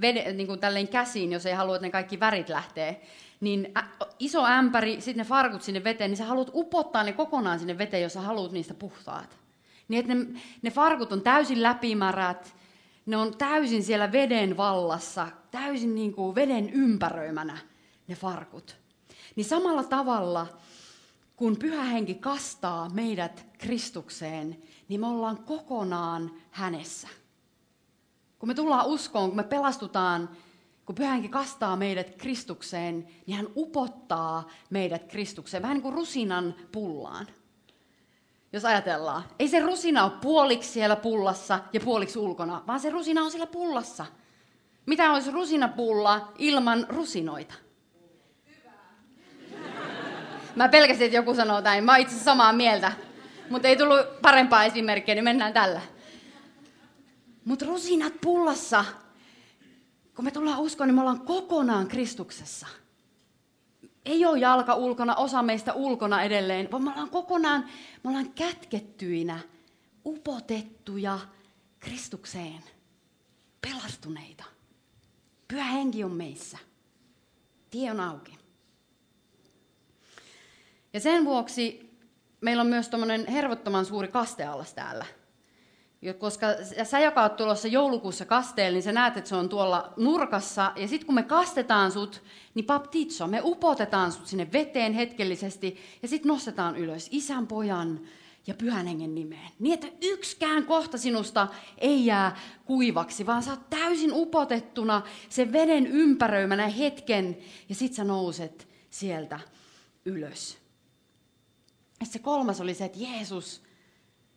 vede, 0.00 0.32
niin 0.32 0.46
kuin 0.46 0.60
tälleen 0.60 0.88
käsiin, 0.88 1.32
jos 1.32 1.46
ei 1.46 1.54
halua, 1.54 1.76
että 1.76 1.86
ne 1.86 1.90
kaikki 1.90 2.20
värit 2.20 2.48
lähtee, 2.48 3.02
niin 3.40 3.74
iso 4.18 4.46
ämpäri, 4.46 5.00
sitten 5.00 5.16
ne 5.16 5.24
farkut 5.24 5.62
sinne 5.62 5.84
veteen, 5.84 6.10
niin 6.10 6.18
sä 6.18 6.24
haluat 6.24 6.50
upottaa 6.54 7.04
ne 7.04 7.12
kokonaan 7.12 7.58
sinne 7.58 7.78
veteen, 7.78 8.02
jos 8.02 8.12
sä 8.12 8.20
haluat 8.20 8.52
niistä 8.52 8.74
puhtaat. 8.74 9.38
Niin 9.88 10.00
että 10.00 10.14
ne, 10.14 10.40
ne 10.62 10.70
farkut 10.70 11.12
on 11.12 11.22
täysin 11.22 11.62
läpimärät, 11.62 12.54
ne 13.06 13.16
on 13.16 13.36
täysin 13.36 13.82
siellä 13.82 14.12
veden 14.12 14.56
vallassa, 14.56 15.28
täysin 15.50 15.94
niin 15.94 16.12
kuin 16.12 16.34
veden 16.34 16.70
ympäröimänä 16.70 17.58
ne 18.08 18.14
farkut. 18.14 18.76
Niin 19.36 19.44
samalla 19.44 19.84
tavalla, 19.84 20.46
kun 21.38 21.56
pyhä 21.56 21.82
henki 21.84 22.14
kastaa 22.14 22.88
meidät 22.88 23.46
Kristukseen, 23.58 24.62
niin 24.88 25.00
me 25.00 25.06
ollaan 25.06 25.38
kokonaan 25.44 26.30
hänessä. 26.50 27.08
Kun 28.38 28.48
me 28.48 28.54
tullaan 28.54 28.86
uskoon, 28.86 29.28
kun 29.30 29.36
me 29.36 29.42
pelastutaan, 29.42 30.30
kun 30.86 30.94
pyhä 30.94 31.10
henki 31.10 31.28
kastaa 31.28 31.76
meidät 31.76 32.16
Kristukseen, 32.16 33.08
niin 33.26 33.36
hän 33.36 33.48
upottaa 33.56 34.48
meidät 34.70 35.04
Kristukseen, 35.04 35.62
vähän 35.62 35.74
niin 35.74 35.82
kuin 35.82 35.94
rusinan 35.94 36.54
pullaan. 36.72 37.26
Jos 38.52 38.64
ajatellaan, 38.64 39.22
ei 39.38 39.48
se 39.48 39.60
rusina 39.60 40.04
ole 40.04 40.12
puoliksi 40.20 40.72
siellä 40.72 40.96
pullassa 40.96 41.60
ja 41.72 41.80
puoliksi 41.80 42.18
ulkona, 42.18 42.62
vaan 42.66 42.80
se 42.80 42.90
rusina 42.90 43.22
on 43.22 43.30
siellä 43.30 43.46
pullassa. 43.46 44.06
Mitä 44.86 45.12
olisi 45.12 45.30
rusinapulla 45.30 46.32
ilman 46.38 46.86
rusinoita? 46.88 47.54
Mä 50.58 50.68
pelkäsin, 50.68 51.04
että 51.04 51.16
joku 51.16 51.34
sanoo 51.34 51.60
näin. 51.60 51.84
Mä 51.84 51.92
oon 51.92 52.00
itse 52.00 52.18
samaa 52.18 52.52
mieltä. 52.52 52.92
Mutta 53.50 53.68
ei 53.68 53.76
tullut 53.76 54.20
parempaa 54.22 54.64
esimerkkiä, 54.64 55.14
niin 55.14 55.24
mennään 55.24 55.52
tällä. 55.52 55.80
Mutta 57.44 57.66
rusinat 57.66 58.12
pullassa, 58.20 58.84
kun 60.16 60.24
me 60.24 60.30
tullaan 60.30 60.58
uskoon, 60.60 60.88
niin 60.88 60.94
me 60.94 61.00
ollaan 61.00 61.20
kokonaan 61.20 61.88
Kristuksessa. 61.88 62.66
Ei 64.04 64.26
ole 64.26 64.38
jalka 64.38 64.74
ulkona, 64.74 65.14
osa 65.14 65.42
meistä 65.42 65.72
ulkona 65.72 66.22
edelleen, 66.22 66.70
vaan 66.70 66.82
me 66.82 66.90
ollaan 66.90 67.10
kokonaan, 67.10 67.64
me 68.04 68.10
ollaan 68.10 68.32
kätkettyinä, 68.32 69.38
upotettuja 70.06 71.18
Kristukseen, 71.80 72.64
pelastuneita. 73.60 74.44
Pyhä 75.48 75.64
henki 75.64 76.04
on 76.04 76.12
meissä. 76.12 76.58
Tie 77.70 77.90
on 77.90 78.00
auki. 78.00 78.37
Ja 80.92 81.00
sen 81.00 81.24
vuoksi 81.24 81.90
meillä 82.40 82.60
on 82.60 82.66
myös 82.66 82.88
tuommoinen 82.88 83.26
hervottoman 83.26 83.84
suuri 83.84 84.08
kasteallas 84.08 84.74
täällä. 84.74 85.06
Koska 86.18 86.46
sä, 86.84 87.00
joka 87.00 87.22
oot 87.22 87.36
tulossa 87.36 87.68
joulukuussa 87.68 88.24
kasteelle, 88.24 88.76
niin 88.76 88.82
sä 88.82 88.92
näet, 88.92 89.16
että 89.16 89.28
se 89.28 89.36
on 89.36 89.48
tuolla 89.48 89.92
nurkassa. 89.96 90.72
Ja 90.76 90.88
sitten 90.88 91.06
kun 91.06 91.14
me 91.14 91.22
kastetaan 91.22 91.92
sut, 91.92 92.22
niin 92.54 92.66
baptizo, 92.66 93.26
me 93.26 93.40
upotetaan 93.44 94.12
sut 94.12 94.26
sinne 94.26 94.52
veteen 94.52 94.92
hetkellisesti 94.92 95.76
ja 96.02 96.08
sitten 96.08 96.28
nostetaan 96.28 96.76
ylös 96.76 97.08
isän, 97.10 97.46
pojan 97.46 98.00
ja 98.46 98.54
pyhän 98.54 98.86
hengen 98.86 99.14
nimeen. 99.14 99.50
Niin, 99.58 99.74
että 99.74 99.86
yksikään 100.02 100.64
kohta 100.64 100.98
sinusta 100.98 101.48
ei 101.78 102.06
jää 102.06 102.36
kuivaksi, 102.64 103.26
vaan 103.26 103.42
sä 103.42 103.50
oot 103.50 103.70
täysin 103.70 104.10
upotettuna 104.12 105.02
sen 105.28 105.52
veden 105.52 105.86
ympäröimänä 105.86 106.68
hetken 106.68 107.38
ja 107.68 107.74
sit 107.74 107.94
sä 107.94 108.04
nouset 108.04 108.68
sieltä 108.90 109.40
ylös. 110.04 110.67
Ja 112.00 112.06
se 112.06 112.18
kolmas 112.18 112.60
oli 112.60 112.74
se, 112.74 112.84
että 112.84 112.98
Jeesus 112.98 113.62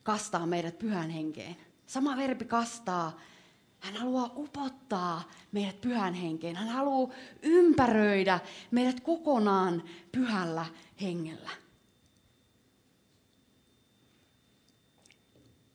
kastaa 0.03 0.46
meidät 0.46 0.80
pyhän 0.80 1.10
henkeen. 1.10 1.56
Sama 1.88 2.18
verbi 2.18 2.46
kastaa. 2.46 3.20
Hän 3.80 3.96
haluaa 3.96 4.32
upottaa 4.36 5.24
meidät 5.51 5.82
pyhän 5.82 6.13
henkeen. 6.13 6.56
Hän 6.56 6.70
haluaa 6.70 7.13
ympäröidä 7.41 8.39
meidät 8.72 9.00
kokonaan 9.00 9.84
pyhällä 10.12 10.65
hengellä. 11.01 11.50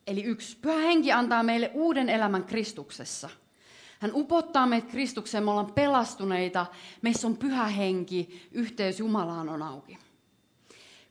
Eli 0.07 0.25
yksi, 0.25 0.57
pyhä 0.57 0.79
henki 0.79 1.13
antaa 1.13 1.43
meille 1.43 1.71
uuden 1.75 2.09
elämän 2.09 2.45
Kristuksessa. 2.45 3.31
Hän 3.99 4.11
upottaa 4.15 4.67
meidät 4.67 4.91
Kristukseen, 4.91 5.45
me 5.45 5.51
ollaan 5.51 5.73
pelastuneita, 5.73 6.67
meissä 7.03 7.27
on 7.27 7.37
pyhä 7.37 7.67
henki, 7.67 8.49
yhteys 8.53 8.99
Jumalaan 8.99 9.49
on 9.49 9.63
auki. 9.63 9.99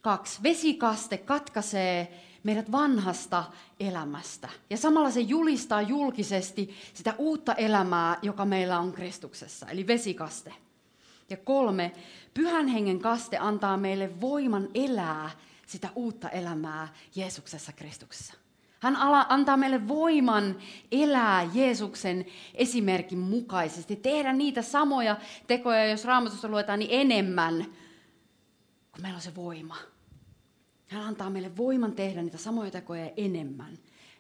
Kaksi, 0.06 0.44
vesikaste 0.44 1.18
katkaisee 1.18 2.24
meidät 2.44 2.72
vanhasta 2.72 3.44
elämästä. 3.80 4.50
Ja 4.70 4.78
samalla 4.78 5.12
se 5.12 5.20
julistaa 5.20 5.82
julkisesti 5.82 6.76
sitä 6.94 7.16
uutta 7.18 7.54
elämää, 7.54 8.18
joka 8.22 8.46
meillä 8.46 8.80
on 8.80 8.92
Kristuksessa, 8.92 9.66
eli 9.70 9.88
vesikaste. 9.88 10.54
Ja 11.30 11.38
kolme, 11.38 11.92
pyhän 12.34 12.68
hengen 12.68 13.00
kaste 13.00 13.38
antaa 13.38 13.78
meille 13.78 14.22
voiman 14.22 14.70
elää 14.74 15.30
sitä 15.66 15.90
uutta 15.96 16.30
elämää 16.30 16.88
Jeesuksessa 17.16 17.72
Kristuksessa. 17.72 18.34
Hän 18.80 18.96
antaa 19.30 19.58
meille 19.58 19.88
voiman 19.88 20.56
elää 20.92 21.50
Jeesuksen 21.54 22.26
esimerkin 22.54 23.20
mukaisesti, 23.20 23.96
tehdä 23.96 24.34
niitä 24.34 24.62
samoja 24.62 25.18
tekoja, 25.48 25.86
jos 25.86 26.06
raamatusta 26.06 26.48
luetaan, 26.48 26.80
niin 26.80 26.92
enemmän, 26.92 27.66
kun 28.92 29.02
meillä 29.02 29.18
on 29.18 29.22
se 29.22 29.36
voima. 29.36 29.95
Hän 30.88 31.04
antaa 31.04 31.30
meille 31.30 31.58
voiman 31.58 31.94
tehdä 31.94 32.22
niitä 32.22 32.38
samoja 32.38 32.72
tekoja 32.72 33.12
enemmän. 33.18 33.78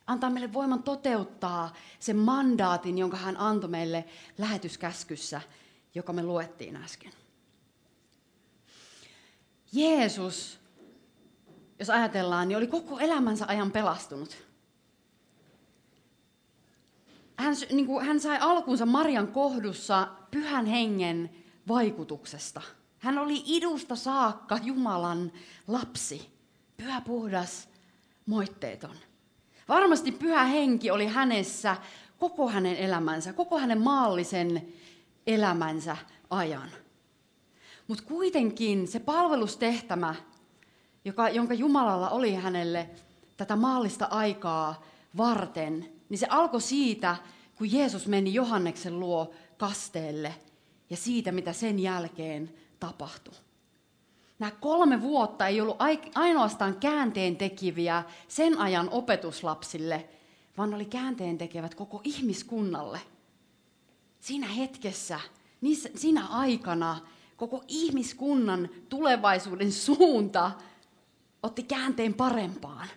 Antaa 0.07 0.29
meille 0.29 0.53
voiman 0.53 0.83
toteuttaa 0.83 1.73
sen 1.99 2.17
mandaatin, 2.17 2.97
jonka 2.97 3.17
hän 3.17 3.37
antoi 3.37 3.69
meille 3.69 4.05
lähetyskäskyssä, 4.37 5.41
joka 5.95 6.13
me 6.13 6.23
luettiin 6.23 6.75
äsken. 6.75 7.11
Jeesus, 9.71 10.59
jos 11.79 11.89
ajatellaan, 11.89 12.47
niin 12.47 12.57
oli 12.57 12.67
koko 12.67 12.99
elämänsä 12.99 13.45
ajan 13.47 13.71
pelastunut. 13.71 14.37
Hän, 17.37 17.55
niin 17.71 17.85
kuin, 17.85 18.05
hän 18.05 18.19
sai 18.19 18.37
alkunsa 18.41 18.85
Marian 18.85 19.27
kohdussa 19.27 20.07
pyhän 20.31 20.65
hengen 20.65 21.29
vaikutuksesta. 21.67 22.61
Hän 22.99 23.17
oli 23.17 23.43
idusta 23.45 23.95
saakka 23.95 24.59
Jumalan 24.63 25.31
lapsi, 25.67 26.34
pyhä 26.77 27.01
puhdas, 27.01 27.69
moitteeton. 28.25 28.95
Varmasti 29.67 30.11
pyhä 30.11 30.43
henki 30.43 30.91
oli 30.91 31.07
hänessä 31.07 31.77
koko 32.17 32.49
hänen 32.49 32.75
elämänsä, 32.75 33.33
koko 33.33 33.59
hänen 33.59 33.81
maallisen 33.81 34.67
elämänsä 35.27 35.97
ajan. 36.29 36.69
Mutta 37.87 38.03
kuitenkin 38.03 38.87
se 38.87 38.99
palvelustehtämä, 38.99 40.15
joka, 41.05 41.29
jonka 41.29 41.53
Jumalalla 41.53 42.09
oli 42.09 42.33
hänelle 42.33 42.89
tätä 43.37 43.55
maallista 43.55 44.05
aikaa 44.05 44.83
varten, 45.17 45.93
niin 46.09 46.17
se 46.17 46.27
alkoi 46.29 46.61
siitä, 46.61 47.15
kun 47.55 47.71
Jeesus 47.71 48.07
meni 48.07 48.33
Johanneksen 48.33 48.99
luo 48.99 49.33
kasteelle 49.57 50.35
ja 50.89 50.97
siitä, 50.97 51.31
mitä 51.31 51.53
sen 51.53 51.79
jälkeen 51.79 52.53
tapahtui. 52.79 53.44
Nämä 54.39 54.51
kolme 54.51 55.01
vuotta 55.01 55.47
ei 55.47 55.61
ollut 55.61 55.77
ainoastaan 56.15 56.75
käänteen 56.79 57.37
tekiviä 57.37 58.03
sen 58.27 58.57
ajan 58.57 58.89
opetuslapsille, 58.89 60.09
vaan 60.57 60.73
oli 60.73 60.85
käänteen 60.85 61.37
tekevät 61.37 61.75
koko 61.75 62.01
ihmiskunnalle. 62.03 62.99
Siinä 64.19 64.47
hetkessä, 64.47 65.19
siinä 65.95 66.27
aikana, 66.27 66.97
koko 67.37 67.63
ihmiskunnan 67.67 68.69
tulevaisuuden 68.89 69.71
suunta 69.71 70.51
otti 71.43 71.63
käänteen 71.63 72.13
parempaan. 72.13 72.87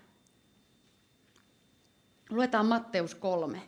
Luetaan 2.31 2.67
Matteus 2.67 3.15
3. 3.15 3.63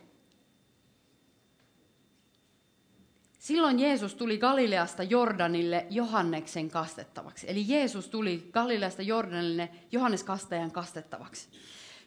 Silloin 3.41 3.79
Jeesus 3.79 4.15
tuli 4.15 4.37
Galileasta 4.37 5.03
Jordanille 5.03 5.85
Johanneksen 5.89 6.69
kastettavaksi. 6.69 7.49
Eli 7.49 7.65
Jeesus 7.67 8.07
tuli 8.07 8.49
Galileasta 8.51 9.01
Jordanille 9.01 9.69
Johannes 9.91 10.23
kastajan 10.23 10.71
kastettavaksi. 10.71 11.49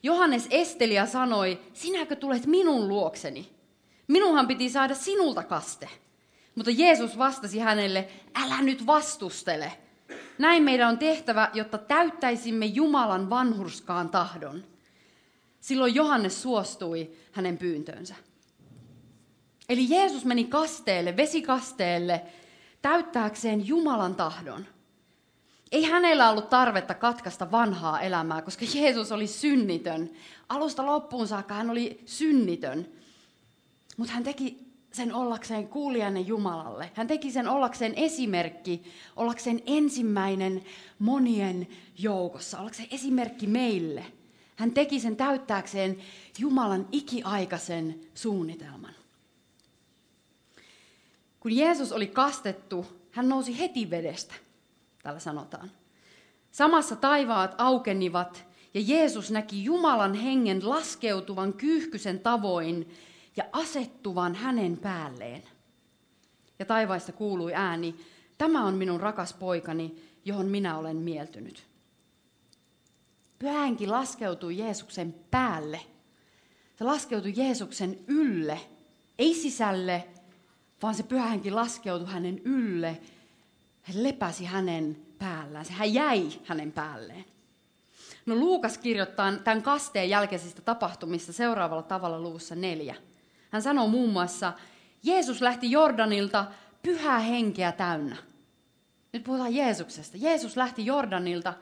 Johannes 0.02 0.46
esteli 0.50 0.94
ja 0.94 1.06
sanoi, 1.06 1.60
sinäkö 1.72 2.16
tulet 2.16 2.46
minun 2.46 2.88
luokseni? 2.88 3.50
Minunhan 4.08 4.46
piti 4.46 4.70
saada 4.70 4.94
sinulta 4.94 5.42
kaste. 5.42 5.88
Mutta 6.54 6.70
Jeesus 6.70 7.18
vastasi 7.18 7.58
hänelle, 7.58 8.08
älä 8.34 8.62
nyt 8.62 8.86
vastustele. 8.86 9.72
Näin 10.38 10.62
meidän 10.62 10.88
on 10.88 10.98
tehtävä, 10.98 11.50
jotta 11.54 11.78
täyttäisimme 11.78 12.66
Jumalan 12.66 13.30
vanhurskaan 13.30 14.08
tahdon. 14.08 14.64
Silloin 15.60 15.94
Johannes 15.94 16.42
suostui 16.42 17.10
hänen 17.32 17.58
pyyntöönsä. 17.58 18.14
Eli 19.68 19.90
Jeesus 19.90 20.24
meni 20.24 20.44
kasteelle, 20.44 21.16
vesikasteelle, 21.16 22.22
täyttääkseen 22.82 23.66
Jumalan 23.66 24.14
tahdon. 24.14 24.66
Ei 25.72 25.84
hänellä 25.84 26.30
ollut 26.30 26.48
tarvetta 26.48 26.94
katkaista 26.94 27.50
vanhaa 27.50 28.00
elämää, 28.00 28.42
koska 28.42 28.64
Jeesus 28.74 29.12
oli 29.12 29.26
synnitön. 29.26 30.10
Alusta 30.48 30.86
loppuun 30.86 31.28
saakka 31.28 31.54
hän 31.54 31.70
oli 31.70 32.00
synnitön. 32.06 32.88
Mutta 33.96 34.14
hän 34.14 34.24
teki 34.24 34.58
sen 34.92 35.14
ollakseen 35.14 35.68
kuulijainen 35.68 36.26
Jumalalle. 36.26 36.90
Hän 36.94 37.06
teki 37.06 37.32
sen 37.32 37.48
ollakseen 37.48 37.94
esimerkki, 37.94 38.82
ollakseen 39.16 39.62
ensimmäinen 39.66 40.64
monien 40.98 41.68
joukossa, 41.98 42.60
ollakseen 42.60 42.88
esimerkki 42.90 43.46
meille. 43.46 44.04
Hän 44.56 44.70
teki 44.70 45.00
sen 45.00 45.16
täyttääkseen 45.16 45.98
Jumalan 46.38 46.88
ikiaikaisen 46.92 48.00
suunnitelman. 48.14 48.94
Kun 51.44 51.56
Jeesus 51.56 51.92
oli 51.92 52.06
kastettu, 52.06 52.86
hän 53.10 53.28
nousi 53.28 53.58
heti 53.58 53.90
vedestä, 53.90 54.34
täällä 55.02 55.20
sanotaan. 55.20 55.70
Samassa 56.50 56.96
taivaat 56.96 57.54
aukenivat 57.58 58.46
ja 58.74 58.80
Jeesus 58.86 59.30
näki 59.30 59.64
Jumalan 59.64 60.14
hengen 60.14 60.68
laskeutuvan 60.68 61.52
kyyhkysen 61.52 62.20
tavoin 62.20 62.88
ja 63.36 63.44
asettuvan 63.52 64.34
hänen 64.34 64.76
päälleen. 64.76 65.42
Ja 66.58 66.64
taivaista 66.64 67.12
kuului 67.12 67.54
ääni, 67.54 67.94
tämä 68.38 68.66
on 68.66 68.74
minun 68.74 69.00
rakas 69.00 69.32
poikani, 69.32 69.96
johon 70.24 70.46
minä 70.46 70.78
olen 70.78 70.96
mieltynyt. 70.96 71.66
Pyhänki 73.38 73.86
laskeutui 73.86 74.58
Jeesuksen 74.58 75.14
päälle. 75.30 75.80
Se 76.78 76.84
laskeutui 76.84 77.32
Jeesuksen 77.36 77.98
ylle, 78.06 78.60
ei 79.18 79.34
sisälle, 79.34 80.08
vaan 80.82 80.94
se 80.94 81.02
pyhänki 81.02 81.50
laskeutui 81.50 82.12
hänen 82.12 82.38
ylle. 82.44 83.00
Hän 83.82 84.02
lepäsi 84.02 84.44
hänen 84.44 84.96
päällään, 85.18 85.66
hän 85.70 85.94
jäi 85.94 86.28
hänen 86.44 86.72
päälleen. 86.72 87.24
No 88.26 88.34
Luukas 88.34 88.78
kirjoittaa 88.78 89.32
tämän 89.32 89.62
kasteen 89.62 90.10
jälkeisistä 90.10 90.62
tapahtumista 90.62 91.32
seuraavalla 91.32 91.82
tavalla 91.82 92.20
luvussa 92.20 92.54
neljä. 92.54 92.94
Hän 93.50 93.62
sanoo 93.62 93.88
muun 93.88 94.10
muassa, 94.10 94.52
Jeesus 95.02 95.42
lähti 95.42 95.70
Jordanilta 95.70 96.44
pyhää 96.82 97.18
henkeä 97.18 97.72
täynnä. 97.72 98.16
Nyt 99.12 99.24
puhutaan 99.24 99.54
Jeesuksesta. 99.54 100.16
Jeesus 100.20 100.56
lähti 100.56 100.86
Jordanilta 100.86 101.54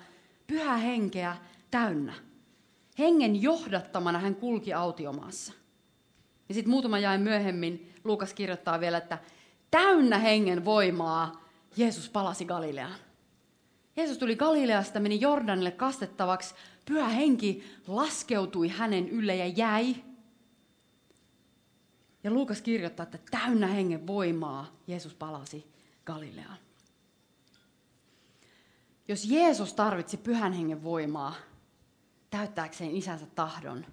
pyhää 0.47 0.77
henkeä 0.77 1.37
täynnä. 1.71 2.15
Hengen 2.99 3.43
johdattamana 3.43 4.19
hän 4.19 4.35
kulki 4.35 4.73
autiomaassa. 4.73 5.53
Ja 6.53 6.55
sitten 6.55 6.71
muutama 6.71 6.99
jäi 6.99 7.19
myöhemmin 7.19 7.93
Luukas 8.05 8.35
kirjoittaa 8.35 8.81
vielä, 8.81 8.99
että 8.99 9.19
täynnä 9.71 10.19
hengen 10.19 10.65
voimaa 10.65 11.45
Jeesus 11.77 12.09
palasi 12.09 12.45
Galileaan. 12.45 12.99
Jeesus 13.97 14.19
tuli 14.19 14.37
Galileasta, 14.37 15.01
meni 15.01 15.21
Jordanille 15.21 15.71
kastettavaksi. 15.71 16.55
Pyhä 16.85 17.09
henki 17.09 17.65
laskeutui 17.87 18.69
hänen 18.69 19.09
ylle 19.09 19.37
ja 19.37 19.47
jäi. 19.47 19.95
Ja 22.25 22.31
Luukas 22.31 22.63
kirjoittaa, 22.63 23.05
että 23.05 23.19
täynnä 23.31 23.67
hengen 23.67 24.07
voimaa 24.07 24.77
Jeesus 24.87 25.15
palasi 25.15 25.67
Galileaan. 26.05 26.59
Jos 29.09 29.25
Jeesus 29.25 29.75
tarvitsi 29.75 30.17
pyhän 30.17 30.53
hengen 30.53 30.85
voimaa 30.85 31.35
täyttääkseen 32.31 32.97
isänsä 32.97 33.27
tahdon, 33.27 33.87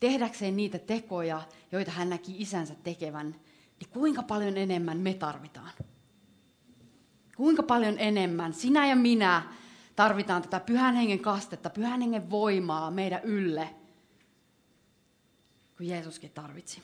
tehdäkseen 0.00 0.56
niitä 0.56 0.78
tekoja, 0.78 1.42
joita 1.72 1.90
hän 1.90 2.10
näki 2.10 2.34
isänsä 2.38 2.74
tekevän, 2.74 3.34
niin 3.80 3.90
kuinka 3.90 4.22
paljon 4.22 4.56
enemmän 4.56 4.98
me 4.98 5.14
tarvitaan? 5.14 5.72
Kuinka 7.36 7.62
paljon 7.62 7.98
enemmän 7.98 8.54
sinä 8.54 8.86
ja 8.86 8.96
minä 8.96 9.42
tarvitaan 9.96 10.42
tätä 10.42 10.60
pyhän 10.60 10.94
hengen 10.94 11.18
kastetta, 11.20 11.70
pyhän 11.70 12.00
hengen 12.00 12.30
voimaa 12.30 12.90
meidän 12.90 13.20
ylle, 13.24 13.74
kuin 15.76 15.88
Jeesuskin 15.88 16.30
tarvitsi. 16.30 16.82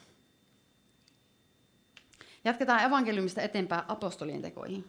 Jatketaan 2.44 2.85
evankeliumista 2.85 3.42
eteenpäin 3.42 3.83
apostolien 3.88 4.42
tekoihin. 4.42 4.85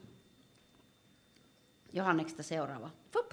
Johanneksesta 1.94 2.44
seuraava. 2.44 2.90
Fup. 3.13 3.32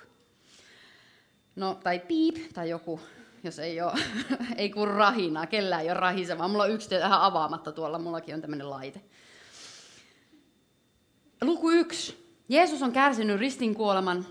No, 1.56 1.74
tai 1.74 1.98
piip, 1.98 2.36
tai 2.54 2.70
joku 2.70 3.00
jos 3.44 3.58
ei, 3.58 3.80
ole, 3.80 3.92
ei 4.56 4.70
kun 4.70 4.88
rahina, 4.88 5.46
kellään 5.46 5.82
ei 5.82 5.88
ole 5.88 5.94
rahisevaa. 5.94 6.48
Mulla 6.48 6.64
on 6.64 6.70
yksi 6.70 6.88
tähän 6.88 7.20
avaamatta 7.20 7.72
tuolla, 7.72 7.98
mullakin 7.98 8.34
on 8.34 8.40
tämmöinen 8.40 8.70
laite. 8.70 9.00
Luku 11.42 11.70
yksi. 11.70 12.24
Jeesus 12.48 12.82
on 12.82 12.92
kärsinyt 12.92 13.40
ristin 13.40 13.74
kuoleman. 13.74 14.26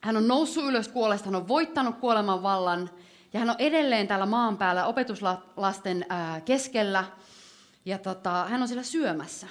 Hän 0.00 0.16
on 0.16 0.28
noussut 0.28 0.64
ylös 0.64 0.88
kuolesta, 0.88 1.26
hän 1.26 1.34
on 1.34 1.48
voittanut 1.48 1.98
kuoleman 1.98 2.42
vallan. 2.42 2.90
Ja 3.32 3.40
hän 3.40 3.50
on 3.50 3.56
edelleen 3.58 4.08
täällä 4.08 4.26
maan 4.26 4.58
päällä 4.58 4.86
opetuslasten 4.86 6.06
keskellä. 6.44 7.04
Ja 7.84 7.98
tota, 7.98 8.46
hän 8.48 8.62
on 8.62 8.68
siellä 8.68 8.82
syömässä 8.82 9.46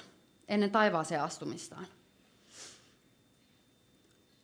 ennen 0.47 0.71
taivaaseen 0.71 1.23
astumistaan. 1.23 1.87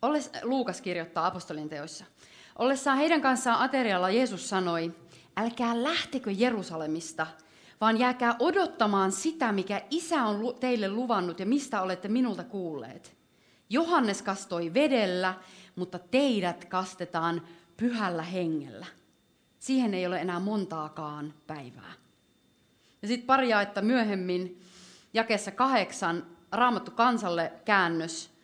Olles, 0.01 0.29
Luukas 0.43 0.81
kirjoittaa 0.81 1.25
apostolin 1.25 1.69
teoissa. 1.69 2.05
Ollessaan 2.57 2.97
heidän 2.97 3.21
kanssaan 3.21 3.61
aterialla 3.61 4.09
Jeesus 4.09 4.49
sanoi, 4.49 4.93
älkää 5.37 5.83
lähtekö 5.83 6.31
Jerusalemista, 6.31 7.27
vaan 7.81 7.99
jääkää 7.99 8.35
odottamaan 8.39 9.11
sitä, 9.11 9.51
mikä 9.51 9.81
Isä 9.89 10.23
on 10.23 10.55
teille 10.59 10.89
luvannut 10.89 11.39
ja 11.39 11.45
mistä 11.45 11.81
olette 11.81 12.07
minulta 12.07 12.43
kuulleet. 12.43 13.17
Johannes 13.69 14.21
kastoi 14.21 14.73
vedellä, 14.73 15.33
mutta 15.75 15.99
teidät 15.99 16.65
kastetaan 16.65 17.41
pyhällä 17.77 18.23
hengellä. 18.23 18.85
Siihen 19.59 19.93
ei 19.93 20.07
ole 20.07 20.21
enää 20.21 20.39
montaakaan 20.39 21.33
päivää. 21.47 21.93
Ja 23.01 23.07
sitten 23.07 23.27
pari 23.27 23.49
jaetta 23.49 23.81
myöhemmin, 23.81 24.61
jakessa 25.13 25.51
kahdeksan, 25.51 26.25
raamattu 26.51 26.91
kansalle 26.91 27.53
käännös. 27.65 28.36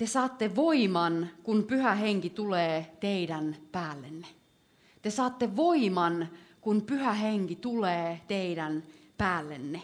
Te 0.00 0.06
saatte 0.06 0.56
voiman, 0.56 1.30
kun 1.42 1.64
pyhä 1.64 1.94
henki 1.94 2.30
tulee 2.30 2.96
teidän 3.00 3.56
päällenne. 3.72 4.26
Te 5.02 5.10
saatte 5.10 5.56
voiman, 5.56 6.28
kun 6.60 6.82
pyhä 6.82 7.12
henki 7.12 7.56
tulee 7.56 8.20
teidän 8.28 8.82
päällenne. 9.18 9.82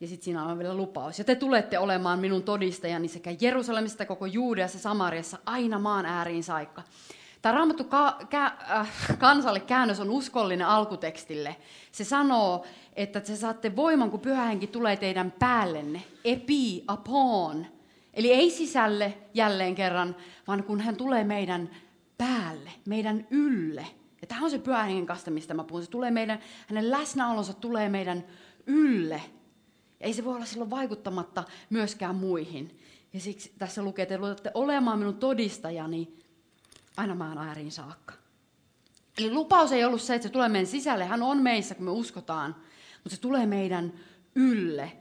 Ja 0.00 0.08
sitten 0.08 0.24
siinä 0.24 0.44
on 0.44 0.58
vielä 0.58 0.74
lupaus. 0.74 1.18
Ja 1.18 1.24
te 1.24 1.34
tulette 1.34 1.78
olemaan 1.78 2.18
minun 2.18 2.42
todistajani 2.42 3.08
sekä 3.08 3.36
Jerusalemista, 3.40 4.06
koko 4.06 4.26
Juudeassa, 4.26 4.78
Samariassa, 4.78 5.38
aina 5.46 5.78
maan 5.78 6.06
ääriin 6.06 6.44
saikka. 6.44 6.82
Tämä 7.42 7.52
raamattu 7.52 7.84
ka- 7.84 8.18
kä- 8.22 8.70
äh, 8.70 9.18
kansalle 9.18 9.60
käännös 9.60 10.00
on 10.00 10.10
uskollinen 10.10 10.66
alkutekstille. 10.66 11.56
Se 11.92 12.04
sanoo, 12.04 12.64
että 12.96 13.20
te 13.20 13.36
saatte 13.36 13.76
voiman, 13.76 14.10
kun 14.10 14.20
pyhä 14.20 14.44
henki 14.44 14.66
tulee 14.66 14.96
teidän 14.96 15.32
päällenne. 15.38 16.02
Epi, 16.24 16.84
upon. 16.92 17.66
Eli 18.14 18.32
ei 18.32 18.50
sisälle 18.50 19.18
jälleen 19.34 19.74
kerran, 19.74 20.16
vaan 20.46 20.64
kun 20.64 20.80
hän 20.80 20.96
tulee 20.96 21.24
meidän 21.24 21.70
päälle, 22.18 22.70
meidän 22.86 23.26
ylle. 23.30 23.86
Ja 24.20 24.26
tämä 24.26 24.44
on 24.44 24.50
se 24.50 24.58
pyhän 24.58 24.86
hengen 24.86 25.06
kaste, 25.06 25.30
mistä 25.30 25.54
mä 25.54 25.64
puhun. 25.64 25.82
Se 25.82 25.90
tulee 25.90 26.10
meidän, 26.10 26.38
hänen 26.66 26.90
läsnäolonsa 26.90 27.52
tulee 27.52 27.88
meidän 27.88 28.24
ylle. 28.66 29.22
Ei 30.00 30.12
se 30.12 30.24
voi 30.24 30.34
olla 30.34 30.44
silloin 30.44 30.70
vaikuttamatta 30.70 31.44
myöskään 31.70 32.14
muihin. 32.14 32.78
Ja 33.12 33.20
siksi 33.20 33.52
tässä 33.58 33.82
lukee, 33.82 34.02
että 34.02 34.18
te 34.18 34.24
olette 34.24 34.50
olemaan 34.54 34.98
minun 34.98 35.16
todistajani 35.16 36.14
aina 36.96 37.14
maan 37.14 37.38
ääriin 37.38 37.72
saakka. 37.72 38.14
Eli 39.18 39.30
lupaus 39.30 39.72
ei 39.72 39.84
ollut 39.84 40.02
se, 40.02 40.14
että 40.14 40.28
se 40.28 40.32
tulee 40.32 40.48
meidän 40.48 40.66
sisälle. 40.66 41.04
Hän 41.04 41.22
on 41.22 41.42
meissä, 41.42 41.74
kun 41.74 41.84
me 41.84 41.90
uskotaan. 41.90 42.56
Mutta 43.06 43.16
se 43.16 43.22
tulee 43.22 43.46
meidän 43.46 43.92
ylle. 44.34 44.92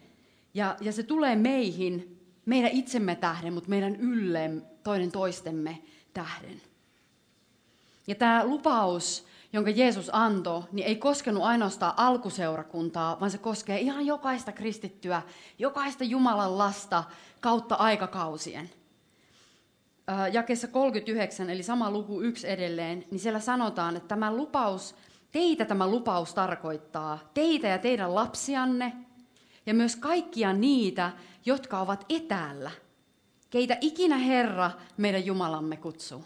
Ja, 0.54 0.76
ja 0.82 0.92
se 0.92 1.04
tulee 1.04 1.36
meihin, 1.36 2.20
meidän 2.46 2.72
itsemme 2.72 3.16
tähden, 3.16 3.54
mutta 3.54 3.70
meidän 3.70 3.96
ylle 3.96 4.52
toinen 4.84 5.12
toistemme 5.12 5.82
tähden. 6.14 6.62
Ja 8.08 8.16
tämä 8.16 8.46
lupaus, 8.46 9.26
jonka 9.54 9.70
Jeesus 9.70 10.10
antoi, 10.14 10.64
niin 10.72 10.88
ei 10.88 10.96
koskenut 10.96 11.44
ainoastaan 11.44 11.94
alkuseurakuntaa, 11.98 13.20
vaan 13.20 13.32
se 13.32 13.38
koskee 13.38 13.80
ihan 13.80 14.06
jokaista 14.06 14.52
kristittyä, 14.52 15.22
jokaista 15.60 16.04
Jumalan 16.04 16.58
lasta 16.58 17.04
kautta 17.42 17.76
aikakausien. 17.76 18.70
Jakessa 20.32 20.68
39, 20.68 21.50
eli 21.50 21.64
sama 21.64 21.92
luku 21.92 22.22
yksi 22.22 22.50
edelleen, 22.50 23.06
niin 23.12 23.20
siellä 23.20 23.40
sanotaan, 23.40 23.96
että 23.96 24.08
tämä 24.08 24.36
lupaus, 24.36 24.96
teitä 25.36 25.66
tämä 25.66 25.88
lupaus 25.88 26.34
tarkoittaa, 26.34 27.20
teitä 27.34 27.68
ja 27.68 27.78
teidän 27.78 28.16
lapsianne, 28.16 28.94
ja 29.66 29.74
myös 29.74 29.96
kaikkia 29.96 30.54
niitä, 30.54 31.12
jotka 31.46 31.80
ovat 31.80 32.06
etäällä, 32.10 32.72
keitä 33.50 33.78
ikinä 33.82 34.18
Herra 34.18 34.72
meidän 34.98 35.26
Jumalamme 35.26 35.78
kutsuu. 35.78 36.24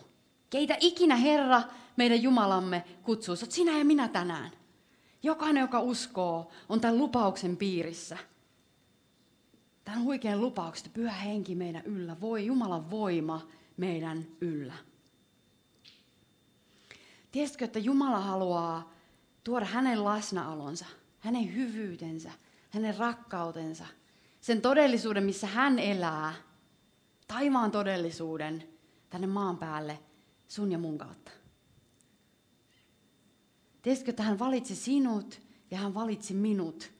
Keitä 0.50 0.78
ikinä 0.80 1.16
Herra 1.16 1.62
meidän 1.98 2.24
Jumalamme 2.24 2.84
kutsuu. 3.04 3.36
Sä 3.36 3.46
sinä 3.50 3.78
ja 3.78 3.86
minä 3.86 4.08
tänään. 4.08 4.52
Jokainen, 5.24 5.62
joka 5.62 5.80
uskoo, 5.80 6.52
on 6.70 6.82
tämän 6.82 6.98
lupauksen 6.98 7.58
piirissä. 7.58 8.18
Tämän 9.86 10.04
huikean 10.04 10.42
lupauksen, 10.42 10.92
pyhä 10.92 11.12
henki 11.12 11.56
meidän 11.56 11.86
yllä, 11.86 12.22
voi 12.22 12.46
Jumalan 12.46 12.92
voima 12.92 13.48
meidän 13.78 14.26
yllä. 14.42 14.74
Tiesitkö, 17.32 17.66
että 17.66 17.80
Jumala 17.80 18.20
haluaa 18.20 18.99
tuoda 19.44 19.66
hänen 19.66 20.06
läsnäolonsa, 20.06 20.86
hänen 21.20 21.56
hyvyytensä, 21.56 22.32
hänen 22.70 22.98
rakkautensa, 22.98 23.86
sen 24.42 24.62
todellisuuden, 24.62 25.24
missä 25.24 25.48
hän 25.48 25.80
elää, 25.80 26.34
taivaan 27.28 27.72
todellisuuden 27.72 28.64
tänne 29.10 29.28
maan 29.28 29.58
päälle 29.58 30.00
sun 30.48 30.72
ja 30.72 30.78
mun 30.78 30.98
kautta. 30.98 31.32
Tiesitkö, 33.82 34.10
että 34.10 34.24
hän 34.24 34.40
valitsi 34.40 34.76
sinut 34.76 35.42
ja 35.72 35.78
hän 35.78 35.94
valitsi 35.94 36.34
minut 36.34 36.92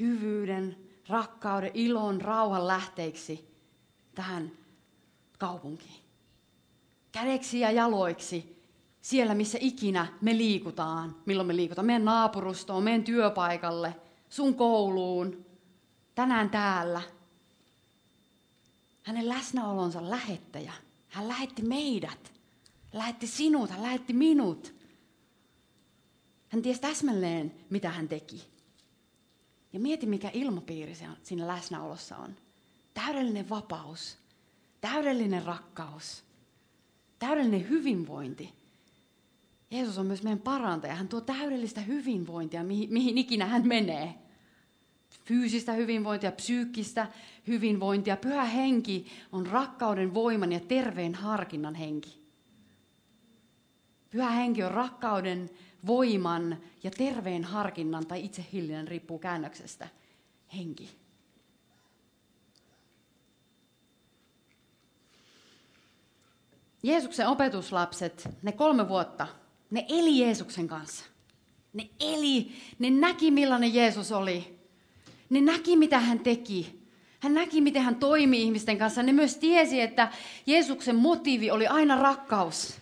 hyvyyden, 0.00 0.76
rakkauden, 1.08 1.70
ilon, 1.74 2.20
rauhan 2.20 2.66
lähteiksi 2.66 3.54
tähän 4.14 4.52
kaupunkiin. 5.38 6.04
Kädeksi 7.12 7.60
ja 7.60 7.70
jaloiksi 7.70 8.53
siellä, 9.04 9.34
missä 9.34 9.58
ikinä 9.60 10.06
me 10.20 10.36
liikutaan, 10.36 11.16
milloin 11.26 11.46
me 11.46 11.56
liikutaan, 11.56 11.86
meidän 11.86 12.04
naapurustoon, 12.04 12.84
meidän 12.84 13.04
työpaikalle, 13.04 13.96
sun 14.28 14.54
kouluun, 14.54 15.46
tänään 16.14 16.50
täällä. 16.50 17.02
Hänen 19.02 19.28
läsnäolonsa 19.28 20.10
lähettäjä. 20.10 20.72
Hän 21.08 21.28
lähetti 21.28 21.62
meidät. 21.62 22.32
Hän 22.92 22.98
lähetti 22.98 23.26
sinut, 23.26 23.70
hän 23.70 23.82
lähetti 23.82 24.12
minut. 24.12 24.74
Hän 26.48 26.62
tiesi 26.62 26.80
täsmälleen, 26.80 27.54
mitä 27.70 27.90
hän 27.90 28.08
teki. 28.08 28.44
Ja 29.72 29.80
mieti, 29.80 30.06
mikä 30.06 30.30
ilmapiiri 30.32 30.96
siinä 31.22 31.46
läsnäolossa 31.46 32.16
on. 32.16 32.36
Täydellinen 32.94 33.48
vapaus, 33.48 34.18
täydellinen 34.80 35.44
rakkaus, 35.44 36.24
täydellinen 37.18 37.68
hyvinvointi. 37.68 38.63
Jeesus 39.74 39.98
on 39.98 40.06
myös 40.06 40.22
meidän 40.22 40.38
parantaja. 40.38 40.94
Hän 40.94 41.08
tuo 41.08 41.20
täydellistä 41.20 41.80
hyvinvointia, 41.80 42.64
mihin, 42.64 42.92
mihin 42.92 43.18
ikinä 43.18 43.46
hän 43.46 43.68
menee. 43.68 44.14
Fyysistä 45.24 45.72
hyvinvointia, 45.72 46.32
psyykkistä 46.32 47.06
hyvinvointia. 47.46 48.16
Pyhä 48.16 48.44
henki 48.44 49.06
on 49.32 49.46
rakkauden, 49.46 50.14
voiman 50.14 50.52
ja 50.52 50.60
terveen 50.60 51.14
harkinnan 51.14 51.74
henki. 51.74 52.24
Pyhä 54.10 54.30
henki 54.30 54.62
on 54.62 54.70
rakkauden, 54.70 55.50
voiman 55.86 56.58
ja 56.82 56.90
terveen 56.90 57.44
harkinnan 57.44 58.06
tai 58.06 58.24
itsehillinnän 58.24 58.88
riippuu 58.88 59.18
käännöksestä. 59.18 59.88
Henki. 60.56 60.90
Jeesuksen 66.82 67.28
opetuslapset, 67.28 68.28
ne 68.42 68.52
kolme 68.52 68.88
vuotta, 68.88 69.26
ne 69.74 69.86
eli 69.88 70.18
Jeesuksen 70.18 70.68
kanssa. 70.68 71.04
Ne 71.72 71.88
eli, 72.00 72.52
ne 72.78 72.90
näki 72.90 73.30
millainen 73.30 73.74
Jeesus 73.74 74.12
oli. 74.12 74.58
Ne 75.30 75.40
näki 75.40 75.76
mitä 75.76 75.98
hän 75.98 76.20
teki. 76.20 76.84
Hän 77.20 77.34
näki 77.34 77.60
miten 77.60 77.82
hän 77.82 77.96
toimi 77.96 78.42
ihmisten 78.42 78.78
kanssa. 78.78 79.02
Ne 79.02 79.12
myös 79.12 79.36
tiesi, 79.36 79.80
että 79.80 80.08
Jeesuksen 80.46 80.96
motiivi 80.96 81.50
oli 81.50 81.66
aina 81.66 81.96
rakkaus. 81.96 82.74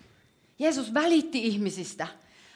Jeesus 0.59 0.95
välitti 0.95 1.47
ihmisistä. 1.47 2.07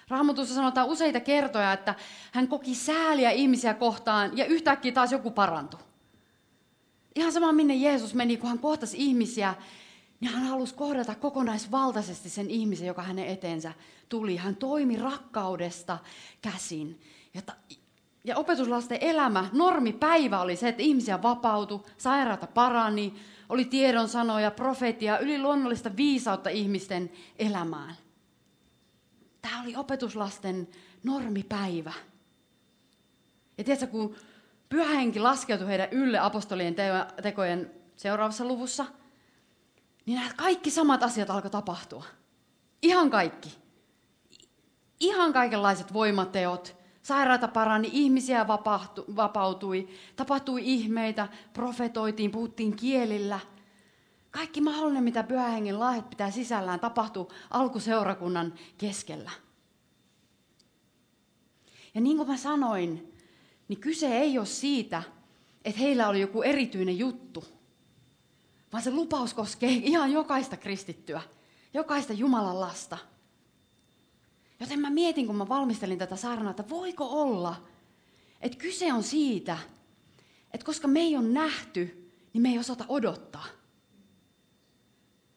Raamatussa 0.09 0.55
sanotaan 0.55 0.88
useita 0.88 1.20
kertoja, 1.20 1.72
että 1.72 1.94
hän 2.33 2.49
koki 2.49 2.75
sääliä 2.75 3.31
ihmisiä 3.31 3.75
kohtaan 3.75 4.37
ja 4.37 4.44
yhtäkkiä 4.44 4.92
taas 4.92 5.12
joku 5.12 5.31
parantui. 5.31 5.81
Ihan 7.14 7.33
sama 7.33 7.53
minne 7.53 7.75
Jeesus 7.75 8.14
meni, 8.14 8.37
kun 8.37 8.49
hän 8.49 8.59
kohtasi 8.59 8.96
ihmisiä, 8.99 9.55
niin 10.20 10.33
hän 10.33 10.44
halusi 10.44 10.74
kohdata 10.74 11.14
kokonaisvaltaisesti 11.14 12.31
sen 12.31 12.50
ihmisen, 12.50 12.87
joka 12.87 13.02
hänen 13.02 13.26
eteensä 13.26 13.72
tuli. 14.09 14.37
Hän 14.37 14.57
toimi 14.57 14.96
rakkaudesta 14.96 15.98
käsin. 16.42 17.00
Ja, 17.35 17.42
ta- 17.42 17.57
ja 18.24 18.37
opetuslasten 18.37 18.98
elämä, 19.00 19.48
normipäivä 19.52 20.40
oli 20.40 20.57
se, 20.57 20.68
että 20.68 20.83
ihmisiä 20.83 21.22
vapautui, 21.22 21.83
sairaata 21.98 22.46
parani, 22.46 23.14
oli 23.48 23.64
tiedon 23.64 24.09
sanoja, 24.09 24.50
profetia, 24.50 25.18
yliluonnollista 25.18 25.96
viisautta 25.96 26.50
ihmisten 26.50 27.11
elämään. 27.38 27.94
Tämä 29.42 29.62
oli 29.62 29.76
opetuslasten 29.76 30.68
normipäivä. 31.02 31.92
Ja 33.59 33.64
tiedätkö, 33.64 33.87
kun 33.87 34.16
pyhähenki 34.68 35.20
laskeutui 35.20 35.68
heidän 35.68 35.88
ylle 35.90 36.18
apostolien 36.18 36.74
tekojen 37.22 37.70
seuraavassa 37.96 38.44
luvussa, 38.44 38.87
niin 40.07 40.19
nämä 40.19 40.33
kaikki 40.37 40.71
samat 40.71 41.03
asiat 41.03 41.31
alkoi 41.31 41.51
tapahtua. 41.51 42.05
Ihan 42.83 43.11
kaikki. 43.11 43.59
Ihan 45.01 45.33
kaikenlaiset 45.33 45.92
voimateot. 45.92 46.77
Sairaata 47.03 47.49
parani, 47.49 47.90
ihmisiä 47.92 48.47
vapautui, 49.16 49.88
tapahtui 50.16 50.61
ihmeitä, 50.64 51.29
profetoitiin, 51.53 52.31
puhuttiin 52.31 52.77
kielillä– 52.77 53.40
kaikki 54.37 54.61
mahdollinen, 54.61 55.05
mitä 55.05 55.23
pyhähengen 55.23 55.81
lahjat 55.81 56.11
pitää 56.11 56.31
sisällään, 56.31 56.81
tapahtuu 56.81 57.33
alkuseurakunnan 57.51 58.55
keskellä. 58.79 59.31
Ja 61.95 62.01
niin 62.01 62.16
kuin 62.16 62.29
mä 62.29 62.37
sanoin, 62.37 63.12
niin 63.69 63.81
kyse 63.81 64.19
ei 64.19 64.38
ole 64.38 64.47
siitä, 64.47 65.03
että 65.64 65.81
heillä 65.81 66.09
oli 66.09 66.21
joku 66.21 66.42
erityinen 66.42 66.99
juttu. 66.99 67.45
Vaan 68.72 68.83
se 68.83 68.90
lupaus 68.90 69.35
koskee 69.35 69.70
ihan 69.70 70.12
jokaista 70.12 70.57
kristittyä, 70.57 71.22
jokaista 71.74 72.12
Jumalan 72.12 72.61
lasta. 72.61 72.98
Joten 74.61 74.81
mä 74.81 74.90
mietin, 74.90 75.26
kun 75.26 75.37
mä 75.37 75.48
valmistelin 75.48 75.98
tätä 75.98 76.16
saarnaa, 76.16 76.50
että 76.50 76.68
voiko 76.68 77.07
olla, 77.07 77.57
että 78.40 78.59
kyse 78.59 78.92
on 78.92 79.02
siitä, 79.02 79.59
että 80.52 80.66
koska 80.66 80.88
me 80.88 81.00
ei 81.00 81.16
ole 81.16 81.29
nähty, 81.29 82.12
niin 82.33 82.42
me 82.42 82.48
ei 82.48 82.59
osata 82.59 82.85
odottaa. 82.88 83.46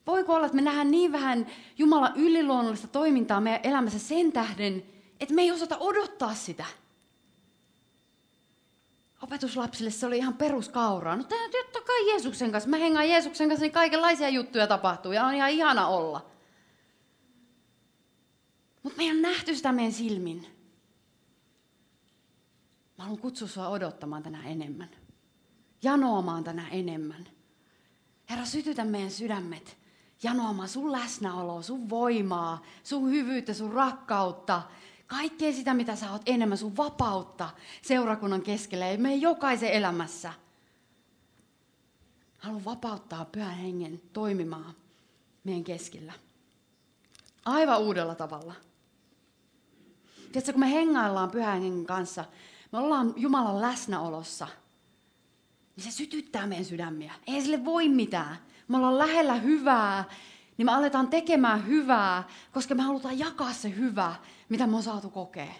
Voiko 0.07 0.33
olla, 0.33 0.45
että 0.45 0.55
me 0.55 0.61
nähdään 0.61 0.91
niin 0.91 1.11
vähän 1.11 1.47
Jumalan 1.77 2.13
yliluonnollista 2.15 2.87
toimintaa 2.87 3.41
meidän 3.41 3.61
elämässä 3.63 3.99
sen 3.99 4.31
tähden, 4.31 4.83
että 5.19 5.35
me 5.35 5.41
ei 5.41 5.51
osata 5.51 5.77
odottaa 5.77 6.33
sitä. 6.33 6.65
Opetuslapsille 9.21 9.91
se 9.91 10.05
oli 10.05 10.17
ihan 10.17 10.34
peruskauraa. 10.34 11.15
No 11.15 11.23
tämä 11.23 11.49
totta 11.49 11.82
kai 11.82 12.08
Jeesuksen 12.08 12.51
kanssa. 12.51 12.69
Mä 12.69 12.77
hengaan 12.77 13.10
Jeesuksen 13.10 13.49
kanssa, 13.49 13.63
niin 13.63 13.71
kaikenlaisia 13.71 14.29
juttuja 14.29 14.67
tapahtuu 14.67 15.12
ja 15.12 15.25
on 15.25 15.34
ihan 15.34 15.49
ihana 15.49 15.88
olla. 15.88 16.25
Mutta 18.84 18.97
me 18.97 19.03
ei 19.03 19.12
ole 19.12 19.21
nähty 19.21 19.55
sitä 19.55 19.71
meidän 19.71 19.93
silmin. 19.93 20.47
Mä 22.97 23.03
haluan 23.03 23.21
kutsua 23.21 23.47
sua 23.47 23.67
odottamaan 23.67 24.23
tänään 24.23 24.45
enemmän. 24.45 24.89
Janoamaan 25.84 26.43
tänään 26.43 26.71
enemmän. 26.71 27.27
Herra, 28.29 28.45
sytytä 28.45 28.86
meidän 28.86 29.12
sydämet 29.12 29.77
janoamaan 30.23 30.69
sun 30.69 30.91
läsnäoloa, 30.91 31.62
sun 31.62 31.89
voimaa, 31.89 32.63
sun 32.84 33.12
hyvyyttä, 33.12 33.53
sun 33.53 33.73
rakkautta, 33.73 34.62
kaikkea 35.10 35.54
sitä, 35.54 35.74
mitä 35.74 35.95
sä 35.95 36.12
oot 36.12 36.22
enemmän, 36.26 36.58
sun 36.58 36.78
vapautta 36.78 37.50
seurakunnan 37.82 38.41
keskellä 38.41 38.88
ja 38.88 38.98
meidän 38.98 39.22
jokaisen 39.22 39.72
elämässä. 39.72 40.34
Haluan 42.38 42.65
vapauttaa 42.65 43.26
pyhän 43.26 43.56
hengen 43.58 44.02
toimimaan 44.13 44.74
meidän 45.43 45.63
keskellä. 45.63 46.13
Aivan 47.45 47.80
uudella 47.80 48.15
tavalla. 48.15 48.54
Tiedätkö, 50.15 50.52
kun 50.52 50.60
me 50.60 50.72
hengaillaan 50.72 51.32
pyhän 51.32 51.62
hengen 51.62 51.86
kanssa, 51.86 52.26
me 52.72 52.80
ollaan 52.80 53.13
Jumalan 53.17 53.62
läsnäolossa, 53.62 54.48
niin 55.76 55.84
se 55.84 55.91
sytyttää 55.91 56.48
meidän 56.48 56.65
sydämiä. 56.65 57.13
Ei 57.28 57.41
sille 57.41 57.65
voi 57.65 57.89
mitään. 57.89 58.38
Me 58.67 58.78
ollaan 58.78 58.98
lähellä 58.98 59.36
hyvää, 59.36 60.04
niin 60.60 60.65
me 60.65 60.72
aletaan 60.72 61.08
tekemään 61.08 61.67
hyvää, 61.67 62.28
koska 62.52 62.76
me 62.76 62.84
halutaan 62.84 63.19
jakaa 63.19 63.54
se 63.54 63.76
hyvä, 63.76 64.15
mitä 64.50 64.67
me 64.67 64.76
on 64.76 64.84
saatu 64.84 65.10
kokea. 65.10 65.54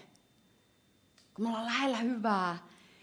Kun 1.34 1.44
me 1.44 1.48
ollaan 1.48 1.66
lähellä 1.66 1.96
hyvää, 1.96 2.58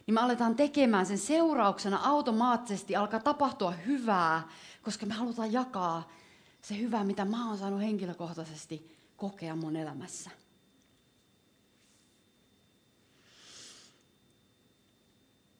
niin 0.08 0.14
me 0.14 0.22
aletaan 0.22 0.56
tekemään 0.56 1.06
sen 1.06 1.18
seurauksena 1.18 2.00
automaattisesti 2.04 2.96
alkaa 2.96 3.20
tapahtua 3.20 3.72
hyvää, 3.72 4.48
koska 4.82 5.06
me 5.06 5.14
halutaan 5.14 5.54
jakaa 5.54 6.10
se 6.62 6.78
hyvä, 6.78 7.04
mitä 7.04 7.26
mä 7.26 7.48
oon 7.48 7.58
saanut 7.58 7.82
henkilökohtaisesti 7.82 8.98
kokea 9.16 9.56
mun 9.56 9.76
elämässä. 9.76 10.30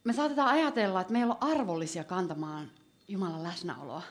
Me 0.04 0.14
saatetaan 0.14 0.50
ajatella, 0.50 1.02
että 1.02 1.14
meillä 1.14 1.34
on 1.34 1.52
arvollisia 1.52 2.04
kantamaan 2.04 2.72
Jumalan 3.08 3.44
läsnäoloa. 3.44 4.04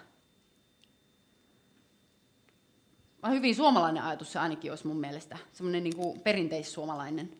Hyvin 3.28 3.56
suomalainen 3.56 4.02
ajatus 4.02 4.32
se 4.32 4.38
ainakin 4.38 4.72
olisi 4.72 4.86
mun 4.86 5.00
mielestä. 5.00 5.38
Semmoinen 5.52 5.84
niin 5.84 5.96
kuin 5.96 6.20
perinteissuomalainen. 6.20 7.36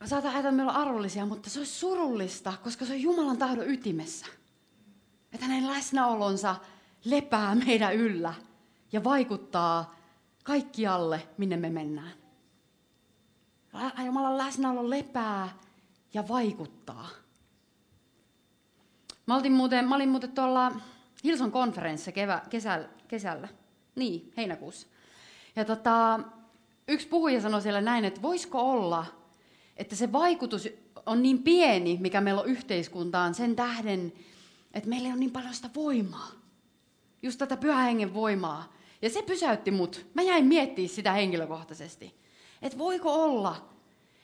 Mä 0.00 0.06
saatan 0.06 0.30
ajatella, 0.30 0.48
että 0.48 0.56
meillä 0.56 0.72
on 0.72 0.88
arvollisia, 0.88 1.26
mutta 1.26 1.50
se 1.50 1.60
olisi 1.60 1.72
surullista, 1.72 2.52
koska 2.64 2.84
se 2.84 2.92
on 2.92 3.00
Jumalan 3.00 3.38
tahdon 3.38 3.70
ytimessä. 3.70 4.26
Että 5.32 5.46
hänen 5.46 5.66
läsnäolonsa 5.66 6.56
lepää 7.04 7.54
meidän 7.54 7.94
yllä 7.94 8.34
ja 8.92 9.04
vaikuttaa 9.04 9.94
kaikkialle, 10.44 11.28
minne 11.38 11.56
me 11.56 11.70
mennään. 11.70 12.12
Jumalan 14.06 14.38
läsnäolo 14.38 14.90
lepää 14.90 15.48
ja 16.14 16.28
vaikuttaa. 16.28 17.08
Mä, 19.26 19.40
muuten, 19.50 19.88
mä 19.88 19.94
olin 19.94 20.08
muuten 20.08 20.32
tuolla 20.32 20.72
Hilson 21.24 21.52
konferenssissa 21.52 22.12
kevä, 22.12 22.42
kesällä, 22.50 22.88
kesällä. 23.08 23.48
Niin, 23.94 24.32
heinäkuussa. 24.36 24.86
Ja 25.56 25.64
tota, 25.64 26.20
yksi 26.88 27.08
puhuja 27.08 27.40
sanoi 27.40 27.62
siellä 27.62 27.80
näin, 27.80 28.04
että 28.04 28.22
voisiko 28.22 28.70
olla, 28.70 29.06
että 29.76 29.96
se 29.96 30.12
vaikutus 30.12 30.68
on 31.06 31.22
niin 31.22 31.42
pieni, 31.42 31.98
mikä 32.00 32.20
meillä 32.20 32.40
on 32.40 32.48
yhteiskuntaan, 32.48 33.34
sen 33.34 33.56
tähden, 33.56 34.12
että 34.74 34.88
meillä 34.88 35.08
on 35.08 35.20
niin 35.20 35.30
paljon 35.30 35.54
sitä 35.54 35.70
voimaa. 35.74 36.30
Just 37.22 37.38
tätä 37.38 37.56
pyhän 37.56 37.84
hengen 37.84 38.14
voimaa. 38.14 38.72
Ja 39.02 39.10
se 39.10 39.22
pysäytti 39.22 39.70
mut. 39.70 40.06
Mä 40.14 40.22
jäin 40.22 40.46
miettimään 40.46 40.88
sitä 40.88 41.12
henkilökohtaisesti. 41.12 42.14
Että 42.62 42.78
voiko 42.78 43.22
olla, 43.24 43.68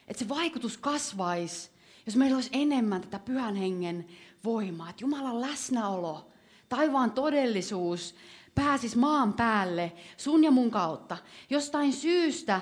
että 0.08 0.24
se 0.24 0.28
vaikutus 0.28 0.78
kasvaisi, 0.78 1.70
jos 2.06 2.16
meillä 2.16 2.36
olisi 2.36 2.50
enemmän 2.52 3.00
tätä 3.00 3.18
pyhän 3.18 3.56
hengen 3.56 4.06
voimaa. 4.44 4.90
Että 4.90 5.04
Jumalan 5.04 5.40
läsnäolo, 5.40 6.30
taivaan 6.68 7.10
todellisuus 7.10 8.14
pääsis 8.54 8.96
maan 8.96 9.32
päälle 9.32 9.92
sun 10.16 10.44
ja 10.44 10.50
mun 10.50 10.70
kautta. 10.70 11.16
Jostain 11.50 11.92
syystä 11.92 12.60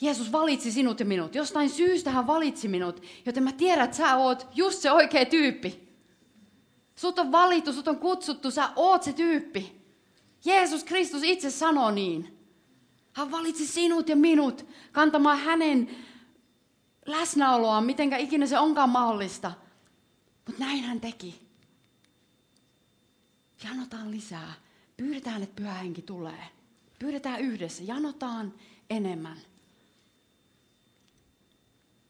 Jeesus 0.00 0.32
valitsi 0.32 0.72
sinut 0.72 1.00
ja 1.00 1.06
minut. 1.06 1.34
Jostain 1.34 1.70
syystä 1.70 2.10
hän 2.10 2.26
valitsi 2.26 2.68
minut, 2.68 3.02
joten 3.26 3.42
mä 3.42 3.52
tiedän, 3.52 3.84
että 3.84 3.96
sä 3.96 4.16
oot 4.16 4.46
just 4.54 4.78
se 4.78 4.92
oikea 4.92 5.24
tyyppi. 5.24 5.90
Sut 6.96 7.18
on 7.18 7.32
valittu, 7.32 7.72
sut 7.72 7.88
on 7.88 7.98
kutsuttu, 7.98 8.50
sä 8.50 8.68
oot 8.76 9.02
se 9.02 9.12
tyyppi. 9.12 9.80
Jeesus 10.44 10.84
Kristus 10.84 11.22
itse 11.22 11.50
sanoo 11.50 11.90
niin. 11.90 12.38
Hän 13.12 13.30
valitsi 13.30 13.66
sinut 13.66 14.08
ja 14.08 14.16
minut 14.16 14.66
kantamaan 14.92 15.38
hänen 15.38 15.90
läsnäoloaan, 17.06 17.84
mitenkä 17.84 18.16
ikinä 18.16 18.46
se 18.46 18.58
onkaan 18.58 18.90
mahdollista. 18.90 19.52
Mutta 20.46 20.64
näin 20.64 20.82
hän 20.82 21.00
teki. 21.00 21.49
Janotaan 23.64 24.10
lisää. 24.10 24.52
Pyydetään, 24.96 25.42
että 25.42 25.56
pyhä 25.56 25.74
henki 25.74 26.02
tulee. 26.02 26.44
Pyydetään 26.98 27.40
yhdessä. 27.40 27.82
Janotaan 27.82 28.54
enemmän. 28.90 29.38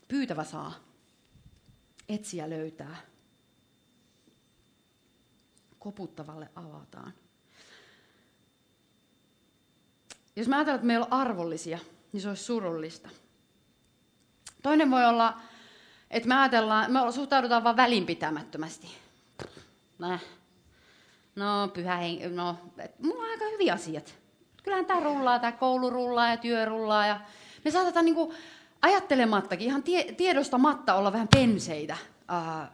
Pyytävä 0.09 0.45
saa. 0.45 0.73
Etsiä 2.09 2.51
löytää. 2.51 2.97
Koputtavalle 5.79 6.51
avataan. 6.55 7.13
Jos 10.37 10.49
mä 10.49 10.57
ajattelen, 10.57 10.77
että 10.77 10.87
meillä 10.87 11.07
on 11.07 11.13
arvollisia, 11.13 11.79
niin 12.13 12.21
se 12.21 12.29
olisi 12.29 12.45
surullista. 12.45 13.09
Toinen 14.63 14.91
voi 14.91 15.05
olla, 15.05 15.41
että 16.11 16.29
me 16.29 16.35
ajatellaan, 16.35 16.93
me 16.93 17.13
suhtaudutaan 17.13 17.65
vain 17.65 17.77
välinpitämättömästi. 17.77 18.89
Näh, 19.99 20.23
no 21.41 21.69
pyhä 21.69 21.97
henki, 21.97 22.29
no, 22.29 22.57
mulla 23.03 23.25
on 23.25 23.31
aika 23.31 23.45
hyviä 23.53 23.75
asiat. 23.75 24.15
Kyllähän 24.63 24.87
tämä 24.87 25.01
rullaa, 25.01 25.39
tämä 25.39 25.53
koulu 25.53 25.91
rullaa 25.91 26.31
ja 26.31 26.37
työ 26.37 26.65
rullaa. 26.65 27.07
Ja 27.07 27.21
me 27.65 27.71
saatetaan 27.71 28.05
niinku 28.05 28.35
ajattelemattakin, 28.83 29.67
ihan 29.67 29.83
tie, 29.83 30.13
tiedostamatta 30.13 30.95
olla 30.95 31.13
vähän 31.13 31.29
penseitä 31.29 31.97
ää, 32.29 32.73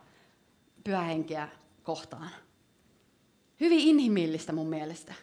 pyhähenkeä 0.85 1.48
kohtaan. 1.83 2.31
Hyvin 3.61 3.81
inhimillistä 3.81 4.52
mun 4.52 4.68
mielestä. 4.68 5.14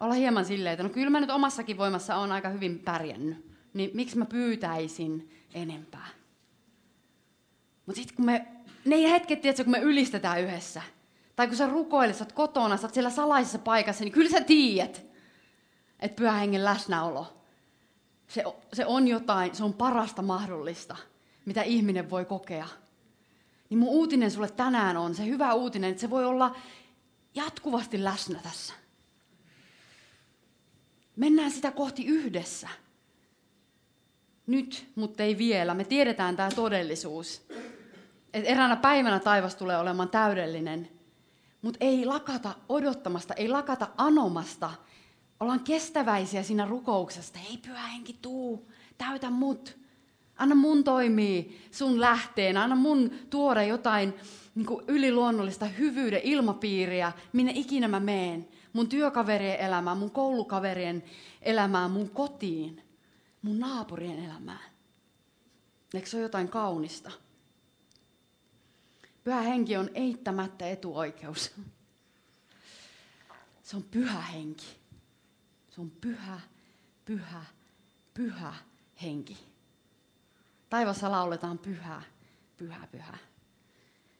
Olla 0.00 0.14
hieman 0.14 0.44
silleen, 0.44 0.72
että 0.72 0.82
no 0.82 0.88
kyllä 0.88 1.10
mä 1.10 1.20
nyt 1.20 1.30
omassakin 1.30 1.78
voimassa 1.78 2.16
on 2.16 2.32
aika 2.32 2.48
hyvin 2.48 2.78
pärjännyt. 2.78 3.50
Niin 3.74 3.90
miksi 3.94 4.18
mä 4.18 4.24
pyytäisin 4.24 5.30
enempää? 5.54 6.06
Mutta 7.86 7.98
sitten 7.98 8.16
kun 8.16 8.24
me, 8.24 8.46
ne 8.84 9.10
hetket, 9.10 9.40
tiedätkö, 9.40 9.64
kun 9.64 9.70
me 9.70 9.80
ylistetään 9.80 10.40
yhdessä, 10.40 10.82
tai 11.40 11.48
kun 11.48 11.56
sä 11.56 11.66
rukoilet, 11.66 12.16
sä 12.16 12.24
oot 12.24 12.32
kotona, 12.32 12.76
sä 12.76 12.86
oot 12.86 12.94
siellä 12.94 13.10
salaisessa 13.10 13.58
paikassa, 13.58 14.04
niin 14.04 14.12
kyllä 14.12 14.30
sä 14.30 14.40
tiedät, 14.40 15.06
että 16.00 16.16
pyhä 16.16 16.32
hengen 16.32 16.64
läsnäolo, 16.64 17.44
se, 18.28 18.44
se 18.72 18.86
on 18.86 19.08
jotain, 19.08 19.54
se 19.54 19.64
on 19.64 19.74
parasta 19.74 20.22
mahdollista, 20.22 20.96
mitä 21.44 21.62
ihminen 21.62 22.10
voi 22.10 22.24
kokea. 22.24 22.68
Niin 23.70 23.78
mun 23.78 23.88
uutinen 23.88 24.30
sulle 24.30 24.50
tänään 24.50 24.96
on 24.96 25.14
se 25.14 25.26
hyvä 25.26 25.54
uutinen, 25.54 25.90
että 25.90 26.00
se 26.00 26.10
voi 26.10 26.24
olla 26.24 26.56
jatkuvasti 27.34 28.04
läsnä 28.04 28.40
tässä. 28.42 28.74
Mennään 31.16 31.50
sitä 31.50 31.70
kohti 31.70 32.06
yhdessä. 32.06 32.68
Nyt, 34.46 34.86
mutta 34.94 35.22
ei 35.22 35.38
vielä. 35.38 35.74
Me 35.74 35.84
tiedetään 35.84 36.36
tämä 36.36 36.50
todellisuus. 36.50 37.46
Että 38.34 38.48
eräänä 38.48 38.76
päivänä 38.76 39.20
taivas 39.20 39.54
tulee 39.54 39.78
olemaan 39.78 40.08
täydellinen. 40.08 40.99
Mutta 41.62 41.78
ei 41.80 42.06
lakata 42.06 42.54
odottamasta, 42.68 43.34
ei 43.34 43.48
lakata 43.48 43.88
anomasta. 43.96 44.70
Ollaan 45.40 45.60
kestäväisiä 45.60 46.42
siinä 46.42 46.66
rukouksesta. 46.66 47.38
Ei 47.50 47.56
pyhä 47.56 47.86
henki 47.86 48.18
tuu, 48.22 48.70
täytä 48.98 49.30
mut. 49.30 49.76
Anna 50.36 50.54
mun 50.54 50.84
toimii 50.84 51.60
sun 51.70 52.00
lähteen, 52.00 52.56
anna 52.56 52.76
mun 52.76 53.10
tuoda 53.30 53.62
jotain 53.62 54.14
niin 54.54 54.66
kuin 54.66 54.84
yliluonnollista 54.88 55.66
hyvyyden 55.66 56.20
ilmapiiriä, 56.24 57.12
minne 57.32 57.52
ikinä 57.54 57.88
mä 57.88 58.00
meen. 58.00 58.48
Mun 58.72 58.88
työkaverien 58.88 59.58
elämään, 59.58 59.98
mun 59.98 60.10
koulukaverien 60.10 61.04
elämään, 61.42 61.90
mun 61.90 62.10
kotiin, 62.10 62.82
mun 63.42 63.58
naapurien 63.58 64.24
elämään. 64.24 64.70
Eikö 65.94 66.08
se 66.08 66.16
ole 66.16 66.22
jotain 66.22 66.48
kaunista? 66.48 67.10
Pyhä 69.24 69.40
henki 69.40 69.76
on 69.76 69.90
eittämättä 69.94 70.68
etuoikeus. 70.68 71.52
Se 73.62 73.76
on 73.76 73.82
pyhä 73.82 74.20
henki. 74.20 74.66
Se 75.70 75.80
on 75.80 75.90
pyhä, 75.90 76.40
pyhä, 77.04 77.44
pyhä 78.14 78.54
henki. 79.02 79.38
Taivassa 80.70 81.10
lauletaan 81.10 81.58
pyhä, 81.58 82.02
pyhä, 82.56 82.88
pyhä. 82.92 83.18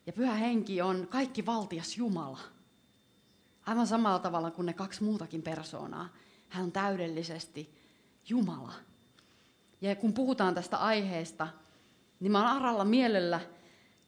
Ja 0.07 0.13
pyhä 0.13 0.35
henki 0.35 0.83
on 0.83 1.07
kaikki 1.11 1.47
valtias 1.47 1.97
Jumala. 1.97 2.39
Aivan 3.67 3.87
samalla 3.87 4.19
tavalla 4.19 4.51
kuin 4.51 4.67
ne 4.67 4.73
kaksi 4.73 5.05
muutakin 5.05 5.43
persoonaa. 5.43 6.09
Hän 6.49 6.65
on 6.65 6.73
täydellisesti 6.73 7.75
Jumala. 8.29 8.73
Ja 9.81 9.97
kun 9.97 10.13
puhutaan 10.13 10.55
tästä 10.55 10.77
aiheesta, 10.77 11.49
niin 12.21 12.33
mä 12.33 12.39
oon 12.39 12.57
aralla 12.57 12.85
mielellä, 12.85 13.41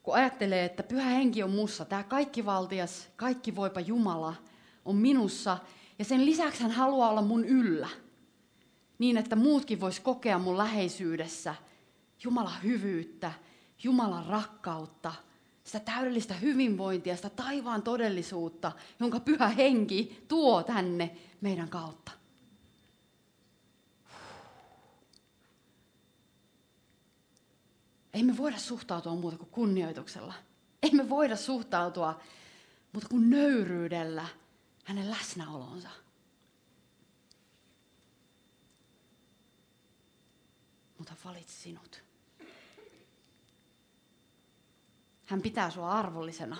kun 0.03 0.15
ajattelee, 0.15 0.65
että 0.65 0.83
pyhä 0.83 1.09
henki 1.09 1.43
on 1.43 1.49
mussa, 1.49 1.85
tämä 1.85 2.03
kaikki 2.03 2.45
valtias, 2.45 3.07
kaikki 3.15 3.55
voipa 3.55 3.79
Jumala 3.79 4.35
on 4.85 4.95
minussa, 4.95 5.57
ja 5.99 6.05
sen 6.05 6.25
lisäksi 6.25 6.63
hän 6.63 6.71
haluaa 6.71 7.09
olla 7.09 7.21
mun 7.21 7.45
yllä, 7.45 7.89
niin 8.99 9.17
että 9.17 9.35
muutkin 9.35 9.79
vois 9.79 9.99
kokea 9.99 10.39
mun 10.39 10.57
läheisyydessä 10.57 11.55
Jumalan 12.23 12.63
hyvyyttä, 12.63 13.31
Jumalan 13.83 14.25
rakkautta, 14.25 15.13
sitä 15.63 15.79
täydellistä 15.79 16.33
hyvinvointia, 16.33 17.15
sitä 17.15 17.29
taivaan 17.29 17.83
todellisuutta, 17.83 18.71
jonka 18.99 19.19
pyhä 19.19 19.47
henki 19.47 20.25
tuo 20.27 20.63
tänne 20.63 21.15
meidän 21.41 21.69
kautta. 21.69 22.11
Ei 28.13 28.23
me 28.23 28.37
voida 28.37 28.57
suhtautua 28.57 29.15
muuta 29.15 29.37
kuin 29.37 29.49
kunnioituksella. 29.49 30.33
Ei 30.83 30.91
me 30.91 31.09
voida 31.09 31.35
suhtautua 31.35 32.19
muuta 32.93 33.07
kuin 33.09 33.29
nöyryydellä 33.29 34.27
hänen 34.85 35.11
läsnäolonsa. 35.11 35.89
Mutta 40.97 41.13
valitsi 41.25 41.61
sinut. 41.61 42.03
Hän 45.25 45.41
pitää 45.41 45.69
sua 45.69 45.91
arvollisena. 45.91 46.57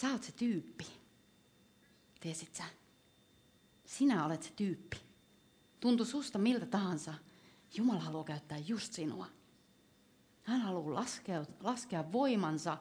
Sä 0.00 0.10
oot 0.10 0.22
se 0.22 0.32
tyyppi. 0.32 0.86
Tiesit 2.20 2.54
sä? 2.54 2.64
Sinä 3.86 4.24
olet 4.24 4.42
se 4.42 4.50
tyyppi. 4.56 4.96
Tuntu 5.80 6.04
susta 6.04 6.38
miltä 6.38 6.66
tahansa. 6.66 7.14
Jumala 7.76 8.00
haluaa 8.00 8.24
käyttää 8.24 8.58
just 8.58 8.92
sinua. 8.92 9.26
Hän 10.42 10.60
haluaa 10.60 10.94
laskea, 10.94 11.44
laskea 11.60 12.12
voimansa 12.12 12.78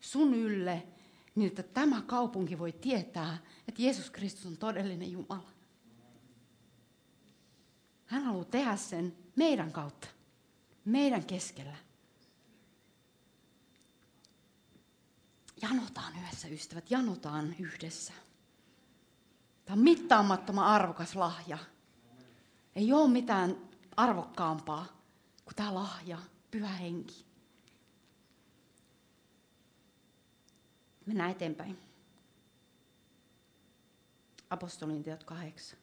sun 0.00 0.34
ylle, 0.34 0.86
niin 1.34 1.48
että 1.48 1.62
tämä 1.62 2.02
kaupunki 2.02 2.58
voi 2.58 2.72
tietää, 2.72 3.38
että 3.68 3.82
Jeesus 3.82 4.10
Kristus 4.10 4.46
on 4.46 4.56
todellinen 4.56 5.12
Jumala. 5.12 5.50
Hän 8.06 8.24
haluaa 8.24 8.44
tehdä 8.44 8.76
sen 8.76 9.16
meidän 9.36 9.72
kautta, 9.72 10.08
meidän 10.84 11.24
keskellä. 11.24 11.76
Janotaan 15.62 16.12
yhdessä, 16.18 16.48
ystävät, 16.48 16.90
janotaan 16.90 17.54
yhdessä. 17.58 18.12
Tämä 19.64 19.76
on 19.76 19.84
mittaamattoman 19.84 20.66
arvokas 20.66 21.16
lahja. 21.16 21.58
Ei 22.76 22.92
ole 22.92 23.10
mitään 23.10 23.69
arvokkaampaa 23.96 24.86
kuin 25.44 25.54
tämä 25.56 25.74
lahja, 25.74 26.18
pyhä 26.50 26.68
henki. 26.68 27.24
Mennään 31.06 31.30
eteenpäin. 31.30 31.78
Apostolin 34.50 35.02
teot 35.02 35.24
kahdeksan. 35.24 35.78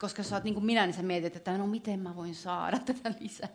Koska 0.00 0.22
sä 0.22 0.36
oot 0.36 0.44
niin 0.44 0.54
kuin 0.54 0.66
minä, 0.66 0.86
niin 0.86 0.94
sä 0.94 1.02
mietit, 1.02 1.36
että 1.36 1.58
no 1.58 1.66
miten 1.66 2.00
mä 2.00 2.16
voin 2.16 2.34
saada 2.34 2.78
tätä 2.86 3.14
lisää. 3.20 3.48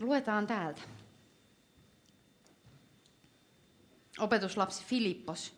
Luetaan 0.00 0.46
täältä. 0.46 0.80
Opetuslapsi 4.18 4.84
Filippos, 4.84 5.52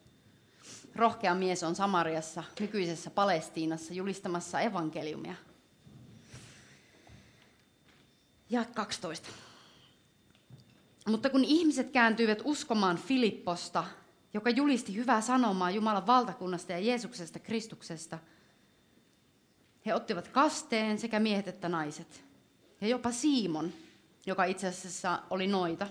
rohkea 0.96 1.34
mies 1.34 1.62
on 1.62 1.74
Samariassa, 1.74 2.44
nykyisessä 2.60 3.10
Palestiinassa, 3.10 3.94
julistamassa 3.94 4.60
evankeliumia. 4.60 5.34
Ja 8.50 8.64
12. 8.74 9.28
Mutta 11.06 11.30
kun 11.30 11.44
ihmiset 11.44 11.90
kääntyivät 11.90 12.38
uskomaan 12.44 12.96
Filipposta, 12.98 13.84
joka 14.34 14.50
julisti 14.50 14.94
hyvää 14.96 15.20
sanomaa 15.20 15.70
Jumalan 15.70 16.06
valtakunnasta 16.06 16.72
ja 16.72 16.78
Jeesuksesta 16.78 17.38
Kristuksesta, 17.38 18.18
he 19.86 19.94
ottivat 19.94 20.28
kasteen 20.28 20.98
sekä 20.98 21.20
miehet 21.20 21.48
että 21.48 21.68
naiset. 21.68 22.24
Ja 22.80 22.88
jopa 22.88 23.12
Siimon, 23.12 23.72
joka 24.26 24.44
itse 24.44 24.66
asiassa 24.68 25.22
oli 25.30 25.46
noita, 25.46 25.86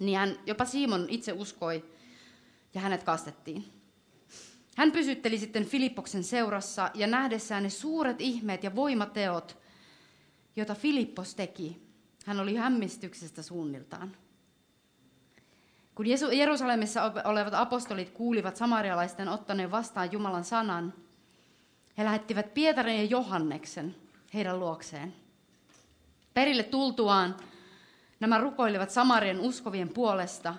niin 0.00 0.18
hän, 0.18 0.38
jopa 0.46 0.64
Simon 0.64 1.06
itse 1.08 1.32
uskoi 1.32 1.84
ja 2.74 2.80
hänet 2.80 3.02
kastettiin. 3.02 3.64
Hän 4.76 4.92
pysytteli 4.92 5.38
sitten 5.38 5.64
Filippoksen 5.64 6.24
seurassa 6.24 6.90
ja 6.94 7.06
nähdessään 7.06 7.62
ne 7.62 7.70
suuret 7.70 8.20
ihmeet 8.20 8.64
ja 8.64 8.76
voimateot, 8.76 9.58
joita 10.56 10.74
Filippos 10.74 11.34
teki, 11.34 11.82
hän 12.26 12.40
oli 12.40 12.54
hämmistyksestä 12.54 13.42
suunniltaan. 13.42 14.16
Kun 15.94 16.06
Jerusalemissa 16.32 17.12
olevat 17.24 17.54
apostolit 17.54 18.10
kuulivat 18.10 18.56
samarialaisten 18.56 19.28
ottaneen 19.28 19.70
vastaan 19.70 20.12
Jumalan 20.12 20.44
sanan, 20.44 20.94
he 21.98 22.04
lähettivät 22.04 22.54
Pietarin 22.54 22.96
ja 22.96 23.04
Johanneksen 23.04 23.94
heidän 24.34 24.60
luokseen. 24.60 25.14
Perille 26.34 26.62
tultuaan 26.62 27.36
nämä 28.24 28.38
rukoilivat 28.38 28.90
Samarien 28.90 29.40
uskovien 29.40 29.88
puolesta, 29.88 30.54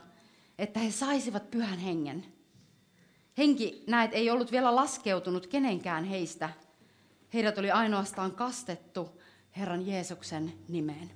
että 0.58 0.80
he 0.80 0.92
saisivat 0.92 1.52
pyhän 1.52 1.80
hengen. 1.80 2.26
Henki, 3.38 3.84
näet, 3.88 4.12
ei 4.14 4.30
ollut 4.30 4.52
vielä 4.52 4.76
laskeutunut 4.76 5.48
kenenkään 5.48 6.04
heistä. 6.04 6.50
Heidät 7.34 7.58
oli 7.58 7.72
ainoastaan 7.72 8.32
kastettu 8.32 9.22
Herran 9.58 9.88
Jeesuksen 9.88 10.54
nimeen. 10.68 11.12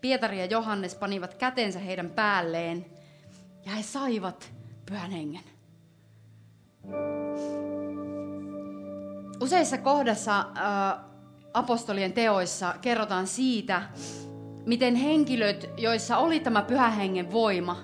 Pietari 0.00 0.38
ja 0.38 0.46
Johannes 0.46 0.94
panivat 0.94 1.34
kätensä 1.34 1.78
heidän 1.78 2.10
päälleen 2.10 2.86
ja 3.66 3.72
he 3.72 3.82
saivat 3.82 4.52
pyhän 4.86 5.10
hengen. 5.10 5.44
Useissa 9.40 9.78
kohdassa 9.78 10.38
äh, 10.38 11.04
apostolien 11.54 12.12
teoissa 12.12 12.74
kerrotaan 12.80 13.26
siitä, 13.26 13.82
miten 14.66 14.94
henkilöt, 14.94 15.70
joissa 15.76 16.16
oli 16.16 16.40
tämä 16.40 16.62
pyhän 16.62 16.92
hengen 16.92 17.32
voima, 17.32 17.76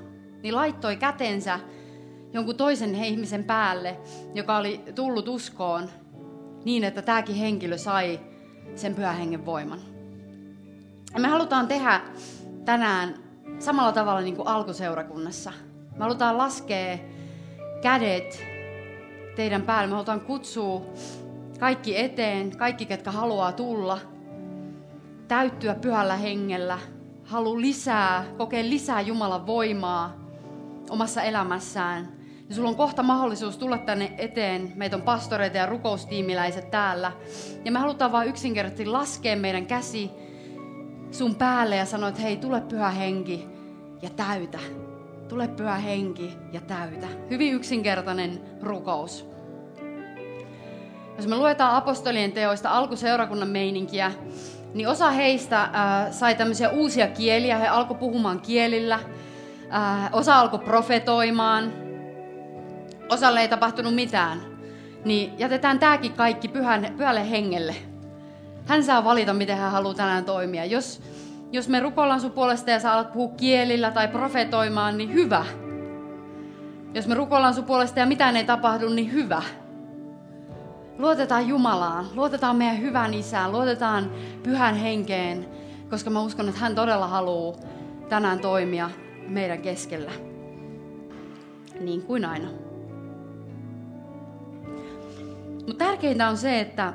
niin 0.43 0.55
laittoi 0.55 0.97
kätensä 0.97 1.61
jonkun 2.33 2.57
toisen 2.57 2.95
ihmisen 2.95 3.45
päälle, 3.45 3.99
joka 4.35 4.57
oli 4.57 4.81
tullut 4.95 5.29
uskoon, 5.29 5.91
niin 6.65 6.85
että 6.85 7.03
tämäkin 7.03 7.35
henkilö 7.35 7.79
sai 7.79 8.21
sen 8.75 8.95
pyhän 8.95 9.17
hengen 9.17 9.47
voiman. 9.47 9.81
Ja 11.15 11.21
me 11.21 11.29
halutaan 11.29 11.69
tehdä 11.69 12.01
tänään 12.65 13.15
samalla 13.59 13.93
tavalla 13.93 14.21
niin 14.21 14.37
kuin 14.37 14.49
alkuseurakunnassa. 14.49 15.53
Me 15.93 15.99
halutaan 15.99 16.39
laskea 16.39 16.99
kädet 17.83 18.45
teidän 19.37 19.63
päälle. 19.63 19.87
Me 19.87 19.93
halutaan 19.93 20.21
kutsua 20.21 20.87
kaikki 21.61 21.99
eteen, 21.99 22.57
kaikki 22.57 22.87
ketkä 22.87 23.11
haluaa 23.11 23.53
tulla, 23.53 23.99
täyttyä 25.31 25.75
pyhällä 25.75 26.17
hengellä, 26.17 26.79
halu 27.25 27.61
lisää, 27.61 28.25
kokea 28.39 28.63
lisää 28.63 29.01
Jumalan 29.01 29.47
voimaa 29.47 30.13
omassa 30.91 31.23
elämässään. 31.23 32.09
Ja 32.49 32.55
sulla 32.55 32.69
on 32.69 32.77
kohta 32.77 33.03
mahdollisuus 33.03 33.59
tulla 33.59 33.79
tänne 33.79 34.13
eteen. 34.19 34.73
Meitä 34.75 34.97
on 34.97 35.03
pastoreita 35.03 35.57
ja 35.57 35.67
rukoustiimiläiset 35.67 36.71
täällä. 36.71 37.13
Ja 37.65 37.73
me 37.73 37.79
halutaan 37.79 38.13
vain 38.13 38.29
yksinkertaisesti 38.29 38.87
laskea 38.87 39.37
meidän 39.37 39.67
käsi 39.67 40.11
sun 41.11 41.35
päälle 41.35 41.77
ja 41.77 41.87
sanoa, 41.87 42.09
että 42.09 42.23
hei, 42.23 42.37
tule 42.37 42.61
pyhä 42.61 42.91
henki 42.91 43.49
ja 44.03 44.11
täytä. 44.11 44.59
tule 45.29 45.49
pyhä 45.49 45.75
henki 45.75 46.33
ja 46.53 46.61
täytä. 46.61 47.07
Hyvin 47.31 47.53
yksinkertainen 47.53 48.41
rukous. 48.63 49.29
Jos 51.17 51.27
me 51.27 51.37
luetaan 51.37 51.77
apostolien 51.77 52.33
teoista 52.33 52.71
alkuseurakunnan 52.71 53.49
meininkiä, 53.49 54.13
niin 54.75 54.89
osa 54.89 55.11
heistä 55.11 55.63
äh, 55.63 55.71
sai 56.11 56.35
tämmöisiä 56.35 56.71
uusia 56.71 57.07
kieliä. 57.07 57.59
He 57.59 57.69
alkoi 57.69 57.97
puhumaan 57.97 58.41
kielillä. 58.41 58.95
Äh, 59.75 60.09
osa 60.13 60.41
alkoi 60.41 60.59
profetoimaan. 60.59 61.73
Osalle 63.09 63.41
ei 63.41 63.49
tapahtunut 63.49 63.95
mitään. 63.95 64.41
Niin 65.05 65.33
jätetään 65.39 65.79
tämäkin 65.79 66.13
kaikki 66.13 66.49
pyhän, 66.49 66.95
pyhälle 66.97 67.31
hengelle. 67.31 67.75
Hän 68.67 68.85
saa 68.85 69.05
valita, 69.05 69.35
miten 69.35 69.57
hän 69.57 69.73
haluaa 69.73 69.95
tänään 69.95 70.25
toimia. 70.25 70.65
Jos, 70.65 71.03
jos 71.53 71.69
me 71.69 71.81
rukoillaan 71.81 72.21
sun 72.21 72.31
puolesta 72.31 72.71
ja 72.71 72.81
sä 72.81 72.93
alat 72.93 73.13
puhua 73.13 73.35
kielillä 73.37 73.91
tai 73.91 74.09
profetoimaan, 74.09 74.99
niin 74.99 75.13
hyvä. 75.13 75.45
Jos 76.95 77.07
me 77.07 77.15
rukoillaan 77.15 77.55
sun 77.55 77.65
puolesta 77.65 78.01
ja 78.01 78.07
mitään 78.07 78.37
ei 78.37 78.45
tapahdu, 78.45 78.89
niin 78.89 79.13
hyvä. 79.13 79.43
Luotetaan 81.01 81.49
Jumalaan, 81.49 82.07
luotetaan 82.15 82.57
meidän 82.57 82.81
hyvän 82.81 83.15
isään, 83.15 83.53
luotetaan 83.53 84.11
pyhän 84.43 84.75
henkeen, 84.75 85.49
koska 85.91 86.11
mä 86.11 86.21
uskon, 86.21 86.49
että 86.49 86.61
hän 86.61 86.75
todella 86.75 87.07
haluaa 87.07 87.57
tänään 88.09 88.39
toimia 88.39 88.91
meidän 89.29 89.63
keskellä. 89.63 90.11
Niin 91.81 92.03
kuin 92.03 92.25
aina. 92.25 92.49
Mutta 95.55 95.85
tärkeintä 95.85 96.29
on 96.29 96.37
se, 96.37 96.61
että 96.61 96.93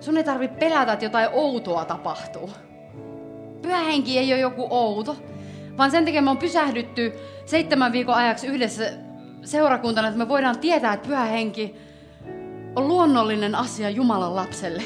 sun 0.00 0.16
ei 0.16 0.24
tarvitse 0.24 0.56
pelätä, 0.56 0.92
että 0.92 1.04
jotain 1.04 1.28
outoa 1.32 1.84
tapahtuu. 1.84 2.50
Pyhä 3.62 3.78
henki 3.78 4.18
ei 4.18 4.32
ole 4.32 4.40
joku 4.40 4.66
outo, 4.70 5.16
vaan 5.78 5.90
sen 5.90 6.04
takia 6.04 6.22
me 6.22 6.30
on 6.30 6.38
pysähdytty 6.38 7.12
seitsemän 7.46 7.92
viikon 7.92 8.14
ajaksi 8.14 8.46
yhdessä 8.46 8.84
seurakuntana, 9.44 10.08
että 10.08 10.18
me 10.18 10.28
voidaan 10.28 10.58
tietää, 10.58 10.92
että 10.92 11.08
pyhä 11.08 11.24
henki 11.24 11.89
on 12.76 12.88
luonnollinen 12.88 13.54
asia 13.54 13.90
Jumalan 13.90 14.36
lapselle. 14.36 14.82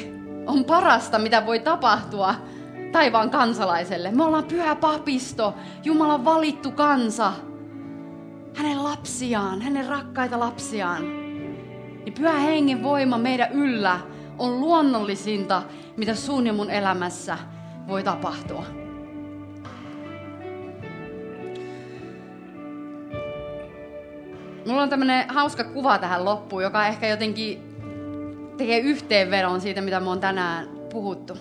On 0.47 0.65
parasta, 0.65 1.19
mitä 1.19 1.45
voi 1.45 1.59
tapahtua 1.59 2.35
taivaan 2.91 3.29
kansalaiselle. 3.29 4.11
Me 4.11 4.23
ollaan 4.23 4.43
pyhä 4.43 4.75
papisto, 4.75 5.53
Jumalan 5.83 6.25
valittu 6.25 6.71
kansa. 6.71 7.33
Hänen 8.55 8.83
lapsiaan, 8.83 9.61
hänen 9.61 9.87
rakkaita 9.87 10.39
lapsiaan. 10.39 11.01
Niin 12.05 12.13
pyhä 12.13 12.39
hengen 12.39 12.83
voima 12.83 13.17
meidän 13.17 13.51
yllä 13.51 13.99
on 14.37 14.59
luonnollisinta, 14.61 15.63
mitä 15.97 16.15
sun 16.15 16.47
ja 16.47 16.53
mun 16.53 16.69
elämässä 16.69 17.37
voi 17.87 18.03
tapahtua. 18.03 18.65
Mulla 24.67 24.81
on 24.81 24.89
tämmönen 24.89 25.29
hauska 25.29 25.63
kuva 25.63 25.97
tähän 25.97 26.25
loppuun, 26.25 26.63
joka 26.63 26.87
ehkä 26.87 27.07
jotenkin 27.07 27.74
tekee 28.57 28.79
yhteenvedon 28.79 29.61
siitä, 29.61 29.81
mitä 29.81 29.99
me 29.99 30.09
on 30.09 30.19
tänään 30.19 30.67
puhuttu. 30.91 31.37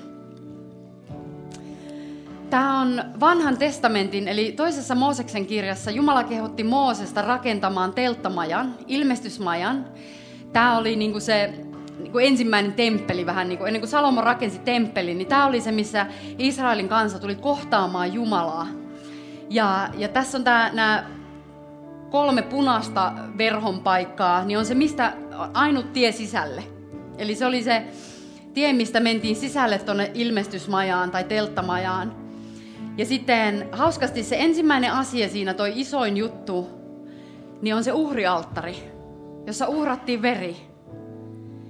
Tämä 2.50 2.80
on 2.80 3.04
vanhan 3.20 3.58
testamentin, 3.58 4.28
eli 4.28 4.52
toisessa 4.52 4.94
Mooseksen 4.94 5.46
kirjassa 5.46 5.90
Jumala 5.90 6.24
kehotti 6.24 6.64
Moosesta 6.64 7.22
rakentamaan 7.22 7.92
telttamajan, 7.92 8.74
ilmestysmajan. 8.86 9.86
Tämä 10.52 10.78
oli 10.78 10.96
niinku 10.96 11.20
se 11.20 11.54
niinku 11.98 12.18
ensimmäinen 12.18 12.72
temppeli 12.72 13.26
vähän, 13.26 13.48
niinku, 13.48 13.64
ennen 13.64 13.80
kuin 13.80 13.90
Salomo 13.90 14.20
rakensi 14.20 14.58
temppelin, 14.58 15.18
niin 15.18 15.28
tämä 15.28 15.46
oli 15.46 15.60
se, 15.60 15.72
missä 15.72 16.06
Israelin 16.38 16.88
kansa 16.88 17.18
tuli 17.18 17.34
kohtaamaan 17.34 18.12
Jumalaa. 18.12 18.66
Ja, 19.50 19.88
ja 19.98 20.08
tässä 20.08 20.38
on 20.38 20.44
nämä 20.72 21.04
kolme 22.10 22.42
punaista 22.42 23.12
verhon 23.38 23.80
paikkaa, 23.80 24.44
niin 24.44 24.58
on 24.58 24.66
se 24.66 24.74
mistä 24.74 25.12
ainut 25.54 25.92
tie 25.92 26.12
sisälle. 26.12 26.64
Eli 27.18 27.34
se 27.34 27.46
oli 27.46 27.62
se 27.62 27.82
tie, 28.54 28.72
mistä 28.72 29.00
mentiin 29.00 29.36
sisälle 29.36 29.78
tuonne 29.78 30.10
ilmestysmajaan 30.14 31.10
tai 31.10 31.24
telttamajaan. 31.24 32.14
Ja 32.96 33.06
sitten 33.06 33.68
hauskasti 33.72 34.22
se 34.22 34.36
ensimmäinen 34.38 34.92
asia 34.92 35.28
siinä, 35.28 35.54
toi 35.54 35.72
isoin 35.74 36.16
juttu, 36.16 36.68
niin 37.62 37.74
on 37.74 37.84
se 37.84 37.92
uhrialttari, 37.92 38.76
jossa 39.46 39.68
uhrattiin 39.68 40.22
veri. 40.22 40.56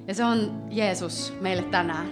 Ja 0.06 0.14
se 0.14 0.24
on 0.24 0.62
Jeesus 0.70 1.34
meille 1.40 1.62
tänään. 1.62 2.06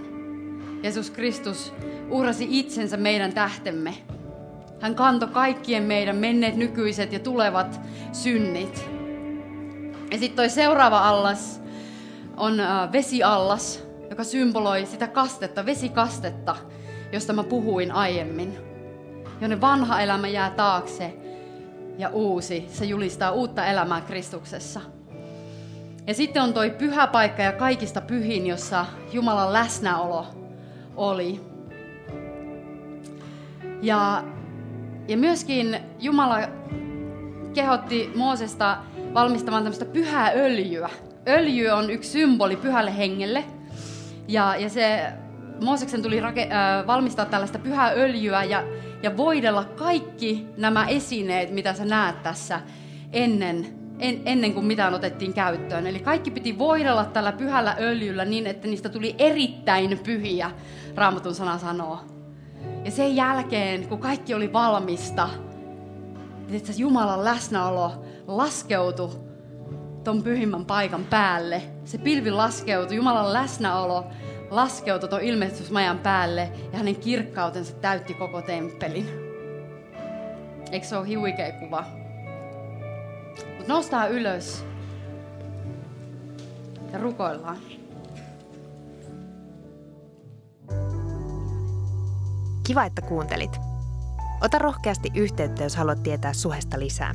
Jeesus 0.83 1.11
Kristus 1.11 1.73
uhrasi 2.11 2.47
itsensä 2.51 2.97
meidän 2.97 3.33
tähtemme. 3.33 3.95
Hän 4.81 4.95
kantoi 4.95 5.29
kaikkien 5.29 5.83
meidän 5.83 6.17
menneet, 6.17 6.57
nykyiset 6.57 7.13
ja 7.13 7.19
tulevat 7.19 7.81
synnit. 8.13 8.91
Ja 10.11 10.19
sitten 10.19 10.37
toi 10.37 10.51
seuraava 10.51 11.09
allas 11.09 11.62
on 12.37 12.61
äh, 12.61 12.93
vesiallas, 12.93 13.85
joka 14.11 14.25
symboloi 14.25 14.87
sitä 14.87 15.07
kastetta, 15.07 15.67
vesikastetta, 15.67 16.57
josta 17.13 17.33
mä 17.33 17.45
puhuin 17.45 17.93
aiemmin. 17.93 18.59
Jonne 19.41 19.61
vanha 19.61 20.01
elämä 20.01 20.29
jää 20.29 20.51
taakse 20.51 21.17
ja 21.99 22.09
uusi, 22.09 22.67
se 22.69 22.85
julistaa 22.85 23.31
uutta 23.31 23.67
elämää 23.67 24.01
Kristuksessa. 24.01 24.81
Ja 26.07 26.15
sitten 26.15 26.43
on 26.43 26.55
toi 26.55 26.71
pyhä 26.71 27.07
paikka 27.07 27.43
ja 27.43 27.53
kaikista 27.53 28.01
pyhin, 28.01 28.47
jossa 28.47 28.87
Jumalan 29.13 29.53
läsnäolo 29.53 30.27
oli. 30.97 31.41
Ja, 33.83 34.25
ja 35.09 35.17
myöskin 35.17 35.77
Jumala 35.99 36.39
kehotti 37.55 38.13
Moosesta 38.17 38.79
valmistamaan 39.15 39.63
tämmöistä 39.63 39.85
pyhää 39.85 40.33
öljyä. 40.35 40.91
Öljy 41.29 41.69
on 41.69 41.91
yksi 41.91 42.11
symboli 42.11 42.57
pyhälle 42.57 42.97
hengelle. 42.97 43.45
Ja, 44.29 44.57
ja 44.57 44.69
se 44.69 45.13
Mooseksen 45.65 46.03
tuli 46.03 46.21
rake, 46.21 46.43
äh, 46.43 46.87
valmistaa 46.87 47.25
tällaista 47.25 47.59
pyhää 47.59 47.91
öljyä 47.91 48.45
ja, 48.45 48.65
ja 49.03 49.17
voidella 49.17 49.65
kaikki 49.65 50.47
nämä 50.57 50.87
esineet, 50.87 51.51
mitä 51.51 51.75
sä 51.75 51.85
näet 51.85 52.23
tässä 52.23 52.61
ennen, 53.13 53.67
en, 53.99 54.23
ennen 54.25 54.55
kuin 54.55 54.67
mitään 54.67 54.95
otettiin 54.95 55.35
käyttöön. 55.35 55.87
Eli 55.87 55.99
kaikki 55.99 56.31
piti 56.31 56.59
voidella 56.59 57.05
tällä 57.05 57.33
pyhällä 57.33 57.77
öljyllä 57.81 58.25
niin, 58.25 58.47
että 58.47 58.69
niistä 58.69 58.89
tuli 58.89 59.15
erittäin 59.19 59.99
pyhiä, 59.99 60.51
Raamatun 60.95 61.35
sana 61.35 61.59
sanoo. 61.59 62.01
Ja 62.85 62.91
sen 62.91 63.17
jälkeen, 63.17 63.89
kun 63.89 63.99
kaikki 63.99 64.35
oli 64.35 64.53
valmista, 64.53 65.29
että 66.53 66.73
Jumalan 66.77 67.25
läsnäolo 67.25 68.05
laskeutui 68.27 69.32
ton 70.05 70.23
pyhimmän 70.23 70.65
paikan 70.65 71.05
päälle. 71.05 71.63
Se 71.85 71.99
pilvi 71.99 72.31
laskeutui, 72.31 72.97
Jumalan 72.97 73.33
läsnäolo 73.33 74.07
laskeutui 74.51 75.09
tuon 75.09 75.23
ilmestysmajan 75.23 75.99
päälle 75.99 76.53
ja 76.73 76.79
hänen 76.79 76.97
kirkkautensa 76.97 77.73
täytti 77.73 78.15
koko 78.15 78.43
temppelin. 78.43 79.09
Eikö 80.71 80.87
se 80.87 80.97
ole 80.97 81.15
huikea 81.15 81.53
kuva? 81.53 81.85
Mutta 83.57 83.73
noustaan 83.73 84.11
ylös 84.11 84.65
ja 86.93 86.99
rukoillaan. 86.99 87.57
Kiva, 92.67 92.85
että 92.85 93.03
kuuntelit. 93.03 93.61
Ota 94.41 94.59
rohkeasti 94.59 95.11
yhteyttä, 95.15 95.63
jos 95.63 95.77
haluat 95.77 96.03
tietää 96.03 96.33
suhesta 96.33 96.79
lisää. 96.79 97.15